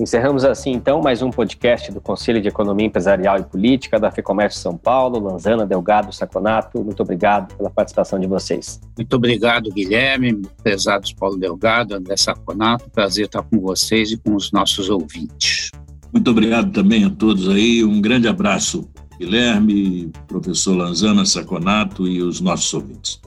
Encerramos 0.00 0.44
assim, 0.44 0.70
então, 0.70 1.02
mais 1.02 1.22
um 1.22 1.30
podcast 1.30 1.90
do 1.90 2.00
Conselho 2.00 2.40
de 2.40 2.46
Economia 2.46 2.86
Empresarial 2.86 3.36
e 3.40 3.42
Política 3.42 3.98
da 3.98 4.12
FEComércio 4.12 4.60
São 4.60 4.76
Paulo, 4.76 5.18
Lanzana, 5.18 5.66
Delgado, 5.66 6.12
Saconato. 6.12 6.84
Muito 6.84 7.02
obrigado 7.02 7.52
pela 7.56 7.68
participação 7.68 8.20
de 8.20 8.28
vocês. 8.28 8.80
Muito 8.96 9.16
obrigado, 9.16 9.72
Guilherme, 9.72 10.40
pesados 10.62 11.12
Paulo 11.12 11.36
Delgado, 11.36 11.96
André 11.96 12.16
Saconato. 12.16 12.88
Prazer 12.90 13.26
estar 13.26 13.42
com 13.42 13.58
vocês 13.58 14.12
e 14.12 14.16
com 14.16 14.36
os 14.36 14.52
nossos 14.52 14.88
ouvintes. 14.88 15.72
Muito 16.12 16.30
obrigado 16.30 16.70
também 16.70 17.04
a 17.04 17.10
todos 17.10 17.48
aí. 17.48 17.82
Um 17.82 18.00
grande 18.00 18.28
abraço, 18.28 18.88
Guilherme, 19.18 20.12
professor 20.28 20.76
Lanzana, 20.76 21.26
Saconato 21.26 22.06
e 22.06 22.22
os 22.22 22.40
nossos 22.40 22.72
ouvintes. 22.72 23.20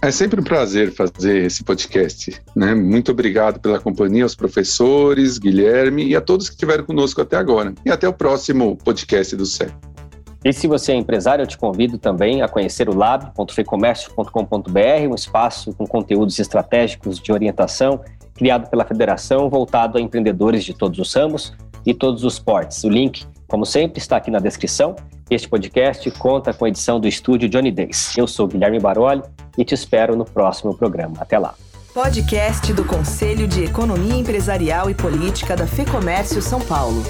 É 0.00 0.12
sempre 0.12 0.40
um 0.40 0.44
prazer 0.44 0.92
fazer 0.92 1.46
esse 1.46 1.64
podcast. 1.64 2.40
Né? 2.54 2.72
Muito 2.72 3.10
obrigado 3.10 3.58
pela 3.58 3.80
companhia 3.80 4.22
aos 4.22 4.36
professores, 4.36 5.38
Guilherme 5.38 6.06
e 6.06 6.14
a 6.14 6.20
todos 6.20 6.48
que 6.48 6.54
estiveram 6.54 6.84
conosco 6.84 7.20
até 7.20 7.36
agora. 7.36 7.74
E 7.84 7.90
até 7.90 8.08
o 8.08 8.12
próximo 8.12 8.76
podcast 8.76 9.34
do 9.34 9.44
CEP. 9.44 9.72
E 10.44 10.52
se 10.52 10.68
você 10.68 10.92
é 10.92 10.94
empresário, 10.94 11.42
eu 11.42 11.48
te 11.48 11.58
convido 11.58 11.98
também 11.98 12.42
a 12.42 12.48
conhecer 12.48 12.88
o 12.88 12.94
lab.fecomércio.com.br, 12.94 15.08
um 15.10 15.16
espaço 15.16 15.74
com 15.74 15.84
conteúdos 15.84 16.38
estratégicos 16.38 17.18
de 17.18 17.32
orientação 17.32 18.00
criado 18.34 18.70
pela 18.70 18.84
federação 18.84 19.50
voltado 19.50 19.98
a 19.98 20.00
empreendedores 20.00 20.64
de 20.64 20.72
todos 20.72 21.00
os 21.00 21.12
ramos 21.12 21.52
e 21.84 21.92
todos 21.92 22.22
os 22.22 22.38
portes. 22.38 22.84
O 22.84 22.88
link, 22.88 23.26
como 23.48 23.64
sempre, 23.64 23.98
está 23.98 24.18
aqui 24.18 24.30
na 24.30 24.38
descrição. 24.38 24.94
Este 25.30 25.48
podcast 25.48 26.08
conta 26.12 26.52
com 26.52 26.66
a 26.66 26.68
edição 26.68 27.00
do 27.00 27.08
estúdio 27.08 27.48
Johnny 27.48 27.72
Days. 27.72 28.16
Eu 28.16 28.26
sou 28.26 28.46
Guilherme 28.46 28.78
Baroli 28.78 29.22
e 29.56 29.64
te 29.64 29.74
espero 29.74 30.14
no 30.14 30.24
próximo 30.24 30.74
programa. 30.74 31.16
Até 31.18 31.38
lá. 31.38 31.54
Podcast 31.94 32.72
do 32.74 32.84
Conselho 32.84 33.48
de 33.48 33.64
Economia 33.64 34.14
Empresarial 34.14 34.90
e 34.90 34.94
Política 34.94 35.56
da 35.56 35.66
FEComércio 35.66 36.40
São 36.42 36.60
Paulo. 36.60 37.02